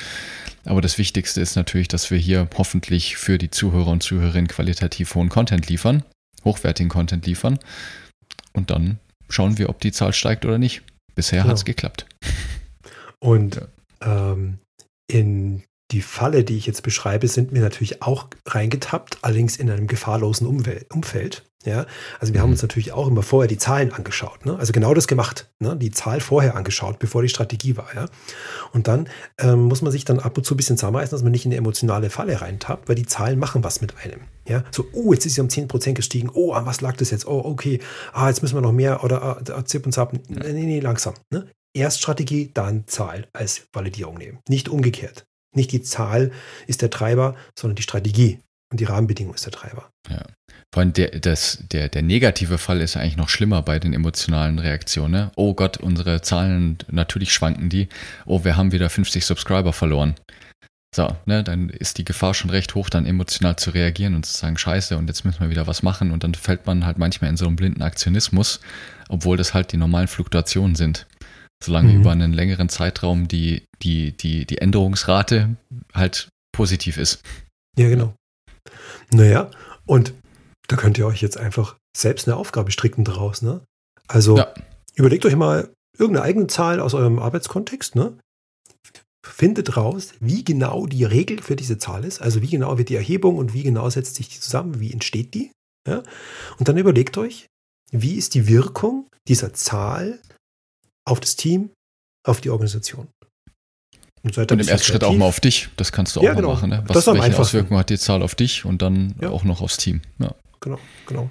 Aber 0.65 0.81
das 0.81 0.99
Wichtigste 0.99 1.41
ist 1.41 1.57
natürlich, 1.57 1.89
dass 1.89 2.11
wir 2.11 2.19
hier 2.19 2.49
hoffentlich 2.57 3.17
für 3.17 3.39
die 3.39 3.51
Zuhörer 3.51 3.89
und 3.89 4.03
Zuhörerinnen 4.03 4.49
qualitativ 4.49 5.15
hohen 5.15 5.29
Content 5.29 5.69
liefern 5.69 6.05
hochwertigen 6.45 6.91
Content 6.91 7.27
liefern. 7.27 7.59
Und 8.53 8.71
dann 8.71 8.99
schauen 9.29 9.59
wir, 9.59 9.69
ob 9.69 9.81
die 9.81 9.93
Zahl 9.93 10.13
steigt 10.13 10.45
oder 10.45 10.59
nicht. 10.59 10.83
Bisher 11.15 11.43
genau. 11.43 11.51
hat 11.51 11.59
es 11.59 11.65
geklappt. 11.65 12.07
Und 13.19 13.61
ähm, 14.03 14.59
in 15.07 15.63
die 15.95 16.03
Falle, 16.03 16.45
die 16.45 16.57
ich 16.57 16.67
jetzt 16.67 16.83
beschreibe, 16.83 17.29
sind 17.29 17.53
mir 17.53 17.63
natürlich 17.63 18.03
auch 18.03 18.27
reingetappt, 18.47 19.19
allerdings 19.23 19.57
in 19.57 19.71
einem 19.71 19.87
gefahrlosen 19.87 20.47
Umfeld. 20.47 21.45
Ja, 21.65 21.87
also 22.21 22.35
wir 22.35 22.41
haben 22.41 22.49
mhm. 22.49 22.55
uns 22.55 22.63
natürlich 22.63 22.93
auch 22.93 23.09
immer 23.09 23.23
vorher 23.23 23.49
die 23.49 23.57
Zahlen 23.57 23.91
angeschaut, 23.91 24.45
ne? 24.45 24.59
also 24.59 24.73
genau 24.73 24.93
das 24.93 25.09
gemacht, 25.09 25.51
ne? 25.61 25.75
die 25.77 25.91
Zahl 25.91 26.21
vorher 26.21 26.57
angeschaut, 26.57 26.99
bevor 26.99 27.23
die 27.23 27.31
Strategie 27.31 27.79
war. 27.79 27.89
Ja? 27.95 28.07
Und 28.73 28.87
dann 28.87 29.09
ähm, 29.39 29.63
muss 29.63 29.81
man 29.81 29.91
sich 29.91 30.05
dann 30.05 30.19
ab 30.19 30.37
und 30.37 30.45
zu 30.45 30.55
ein 30.55 30.57
bisschen 30.59 30.77
zusammenreißen, 30.77 31.13
dass 31.13 31.23
man 31.23 31.33
nicht 31.33 31.47
in 31.47 31.53
eine 31.53 31.59
emotionale 31.59 32.11
Falle 32.11 32.43
reintappt, 32.43 32.87
weil 32.87 32.97
die 32.97 33.07
Zahlen 33.07 33.39
machen 33.39 33.65
was 33.65 33.81
mit 33.81 33.95
einem. 34.05 34.21
Ja, 34.47 34.63
so, 34.71 34.87
oh, 34.93 35.15
jetzt 35.15 35.25
ist 35.25 35.37
sie 35.37 35.41
um 35.41 35.49
10% 35.49 35.95
gestiegen, 35.95 36.29
oh, 36.35 36.53
an 36.53 36.67
was 36.67 36.83
lag 36.83 36.99
das 36.99 37.11
jetzt? 37.11 37.27
Oh, 37.27 37.41
okay, 37.43 37.81
ah, 38.13 38.29
jetzt 38.29 38.43
müssen 38.43 38.57
wir 38.57 38.61
noch 38.61 38.73
mehr 38.73 39.03
oder 39.03 39.23
ah, 39.23 39.65
zip 39.65 39.87
und 39.87 39.93
zap. 39.93 40.13
Nee, 40.29 40.53
nee, 40.53 40.81
langsam. 40.81 41.15
Ne? 41.31 41.47
Erst 41.73 42.01
Strategie, 42.03 42.51
dann 42.53 42.87
Zahl 42.87 43.27
als 43.33 43.69
Validierung 43.73 44.19
nehmen. 44.19 44.41
Nicht 44.49 44.69
umgekehrt. 44.69 45.25
Nicht 45.55 45.73
die 45.73 45.83
Zahl 45.83 46.33
ist 46.67 46.83
der 46.83 46.91
Treiber, 46.91 47.37
sondern 47.59 47.77
die 47.77 47.83
Strategie 47.83 48.39
und 48.71 48.81
die 48.81 48.85
Rahmenbedingung 48.85 49.35
ist 49.35 49.47
der 49.47 49.53
Treiber. 49.53 49.91
Ja. 50.11 50.23
Vor 50.73 50.81
allem 50.81 50.93
der, 50.93 51.21
das, 51.21 51.59
der, 51.71 51.89
der 51.89 52.03
negative 52.03 52.59
Fall 52.59 52.81
ist 52.81 52.97
eigentlich 52.97 53.17
noch 53.17 53.29
schlimmer 53.29 53.63
bei 53.63 53.79
den 53.79 53.93
emotionalen 53.93 54.59
Reaktionen. 54.59 55.13
Ne? 55.13 55.31
Oh 55.37 55.55
Gott, 55.55 55.77
unsere 55.77 56.23
Zahlen, 56.23 56.79
natürlich 56.91 57.33
schwanken 57.33 57.69
die. 57.69 57.89
Oh, 58.27 58.43
wir 58.43 58.57
haben 58.57 58.73
wieder 58.73 58.91
50 58.91 59.25
Subscriber 59.25 59.73
verloren. 59.73 60.17
So, 60.95 61.09
ne, 61.27 61.43
dann 61.43 61.71
ist 61.71 61.99
die 61.99 62.05
Gefahr 62.05 62.35
schon 62.35 62.51
recht 62.51 62.77
hoch, 62.77 62.89
dann 62.89 63.05
emotional 63.05 63.57
zu 63.57 63.71
reagieren 63.71 64.15
und 64.15 64.27
zu 64.27 64.37
sagen, 64.37 64.57
scheiße, 64.57 64.97
und 64.97 65.09
jetzt 65.09 65.25
müssen 65.25 65.41
wir 65.41 65.51
wieder 65.51 65.67
was 65.67 65.83
machen. 65.83 66.13
Und 66.13 66.23
dann 66.23 66.35
fällt 66.35 66.67
man 66.67 66.87
halt 66.87 66.99
manchmal 66.99 67.31
in 67.31 67.37
so 67.37 67.47
einen 67.47 67.57
blinden 67.57 67.83
Aktionismus, 67.83 68.61
obwohl 69.09 69.37
das 69.37 69.55
halt 69.55 69.73
die 69.73 69.77
normalen 69.77 70.07
Fluktuationen 70.07 70.77
sind. 70.77 71.07
Solange 71.63 71.93
mhm. 71.93 72.01
über 72.01 72.13
einen 72.13 72.33
längeren 72.33 72.69
Zeitraum 72.69 73.29
die, 73.29 73.65
die, 73.83 74.13
die, 74.17 74.47
die 74.47 74.59
Änderungsrate 74.59 75.57
halt 75.95 76.29
positiv 76.53 76.97
ist. 76.97 77.23
Ja, 77.77 77.89
genau. 77.89 78.15
Naja, 79.13 79.51
und 79.87 80.15
da 80.69 80.77
könnt 80.77 80.99
ihr 80.99 81.07
euch 81.07 81.21
jetzt 81.21 81.37
einfach 81.37 81.77
selbst 81.97 82.29
eine 82.29 82.37
Aufgabe 82.37 82.71
stricken 82.71 83.05
draus. 83.05 83.43
Ne? 83.43 83.61
Also 84.09 84.39
ja. 84.39 84.53
überlegt 84.95 85.27
euch 85.27 85.37
mal 85.37 85.71
irgendeine 85.99 86.25
eigene 86.25 86.47
Zahl 86.47 86.81
aus 86.81 86.95
eurem 86.95 87.19
Arbeitskontext. 87.19 87.97
Ne? 87.97 88.19
Findet 89.25 89.77
raus, 89.77 90.15
wie 90.21 90.45
genau 90.45 90.87
die 90.87 91.05
Regel 91.05 91.43
für 91.43 91.57
diese 91.57 91.79
Zahl 91.79 92.05
ist. 92.05 92.21
Also 92.21 92.43
wie 92.43 92.51
genau 92.51 92.79
wird 92.79 92.89
die 92.89 92.97
Erhebung 92.97 93.37
und 93.37 93.55
wie 93.55 93.63
genau 93.63 93.89
setzt 93.91 94.17
sich 94.17 94.29
die 94.29 94.41
zusammen, 94.41 94.81
wie 94.81 94.93
entsteht 94.93 95.35
die. 95.35 95.53
Ja? 95.87 96.03
Und 96.59 96.69
dann 96.69 96.77
überlegt 96.77 97.19
euch, 97.19 97.47
wie 97.91 98.17
ist 98.17 98.35
die 98.35 98.49
Wirkung 98.49 99.09
dieser 99.29 99.53
Zahl 99.53 100.21
auf 101.07 101.21
das 101.21 101.37
Team, 101.37 101.71
auf 102.27 102.41
die 102.41 102.51
Organisation. 102.51 103.09
Und, 104.23 104.39
und 104.39 104.53
im 104.53 104.59
ersten 104.61 104.87
Schritt 104.87 105.05
auch 105.05 105.15
mal 105.15 105.27
auf 105.27 105.41
dich. 105.41 105.69
Das 105.77 105.93
kannst 105.93 106.17
du 106.17 106.21
auch 106.21 106.25
ja, 106.25 106.31
mal 106.31 106.37
genau. 106.37 106.55
machen. 106.55 106.71
Ne? 106.71 106.83
Was, 106.87 107.05
das 107.05 107.15
welche 107.15 107.39
Auswirkungen 107.39 107.79
hat 107.79 107.91
die 107.91 107.99
Zahl 107.99 108.23
auf 108.23 108.35
dich 108.35 108.65
und 108.65 108.81
dann 108.81 109.15
ja. 109.21 109.29
auch 109.29 109.45
noch 109.45 109.61
aufs 109.61 109.77
Team. 109.77 110.01
Ja. 110.19 110.35
genau, 110.61 110.79
genau. 111.07 111.31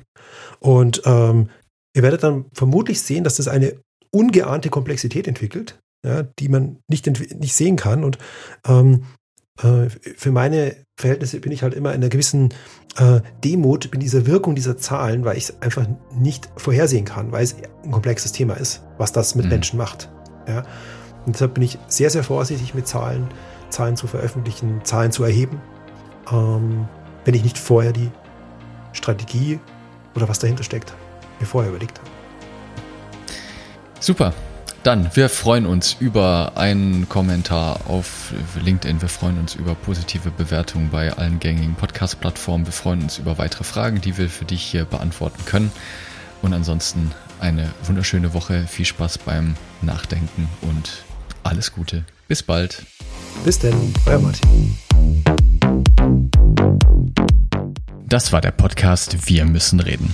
Und 0.60 1.02
ähm, 1.06 1.50
ihr 1.96 2.04
werdet 2.04 2.22
dann 2.22 2.46
vermutlich 2.54 3.02
sehen, 3.02 3.24
dass 3.24 3.38
das 3.38 3.48
eine 3.48 3.76
ungeahnte 4.12 4.70
Komplexität 4.70 5.28
entwickelt, 5.28 5.80
ja, 6.06 6.22
die 6.24 6.50
man 6.50 6.78
nicht, 6.88 7.08
nicht 7.08 7.56
sehen 7.56 7.78
kann. 7.78 8.04
Und 8.04 8.20
ähm, 8.68 8.94
äh, 8.94 9.23
für 9.56 10.32
meine 10.32 10.76
Verhältnisse 10.98 11.40
bin 11.40 11.52
ich 11.52 11.62
halt 11.62 11.74
immer 11.74 11.90
in 11.90 12.02
einer 12.02 12.10
gewissen 12.10 12.54
äh, 12.98 13.22
Demut 13.44 13.86
in 13.86 14.00
dieser 14.00 14.26
Wirkung 14.26 14.56
dieser 14.56 14.78
Zahlen, 14.78 15.26
weil 15.26 15.38
ich 15.38 15.46
es 15.46 15.62
einfach 15.62 15.86
nicht 16.12 16.50
vorhersehen 16.58 17.06
kann, 17.06 17.32
weil 17.32 17.44
es 17.44 17.56
ein 17.84 17.92
komplexes 17.92 18.32
Thema 18.32 18.56
ist, 18.56 18.82
was 18.98 19.12
das 19.12 19.36
mit 19.36 19.46
mhm. 19.46 19.52
Menschen 19.52 19.78
macht. 19.78 20.10
Ja? 20.48 20.64
Und 21.26 21.36
deshalb 21.36 21.54
bin 21.54 21.64
ich 21.64 21.78
sehr, 21.88 22.10
sehr 22.10 22.24
vorsichtig 22.24 22.74
mit 22.74 22.88
Zahlen, 22.88 23.28
Zahlen 23.70 23.96
zu 23.96 24.08
veröffentlichen, 24.08 24.82
Zahlen 24.84 25.12
zu 25.12 25.24
erheben, 25.24 25.62
ähm, 26.32 26.88
wenn 27.26 27.34
ich 27.34 27.44
nicht 27.44 27.58
vorher 27.58 27.94
die 27.94 28.10
Strategie 28.92 29.60
oder 30.16 30.28
was 30.30 30.40
dahinter 30.40 30.64
steckt, 30.64 30.94
mir 31.40 31.46
vorher 31.46 31.72
überlegt 31.72 32.00
habe. 32.00 32.10
Super. 34.00 34.34
Dann, 34.84 35.16
wir 35.16 35.30
freuen 35.30 35.66
uns 35.66 35.96
über 35.98 36.54
einen 36.56 37.08
Kommentar 37.08 37.88
auf 37.88 38.34
LinkedIn. 38.62 39.02
Wir 39.02 39.08
freuen 39.08 39.40
uns 39.40 39.56
über 39.56 39.76
positive 39.76 40.30
Bewertungen 40.30 40.90
bei 40.90 41.14
allen 41.14 41.40
gängigen 41.40 41.76
Podcast-Plattformen. 41.76 42.66
Wir 42.66 42.74
freuen 42.74 43.04
uns 43.04 43.18
über 43.18 43.38
weitere 43.38 43.64
Fragen, 43.64 44.02
die 44.02 44.18
wir 44.18 44.30
für 44.30 44.44
dich 44.44 44.62
hier 44.62 44.84
beantworten 44.84 45.46
können. 45.46 45.72
Und 46.42 46.52
ansonsten 46.52 47.14
eine 47.40 47.70
wunderschöne 47.84 48.34
Woche. 48.34 48.68
Viel 48.68 48.84
Spaß 48.84 49.20
beim 49.20 49.56
Nachdenken 49.82 50.50
und 50.62 51.06
alles 51.44 51.72
Gute. 51.72 52.04
Bis 52.28 52.44
bald. 52.44 52.84
Bis 53.46 53.60
denn, 53.60 53.94
euer 54.06 54.20
Martin. 54.20 54.78
Das 58.06 58.34
war 58.34 58.42
der 58.42 58.52
Podcast 58.52 59.30
Wir 59.30 59.46
müssen 59.46 59.80
reden. 59.80 60.14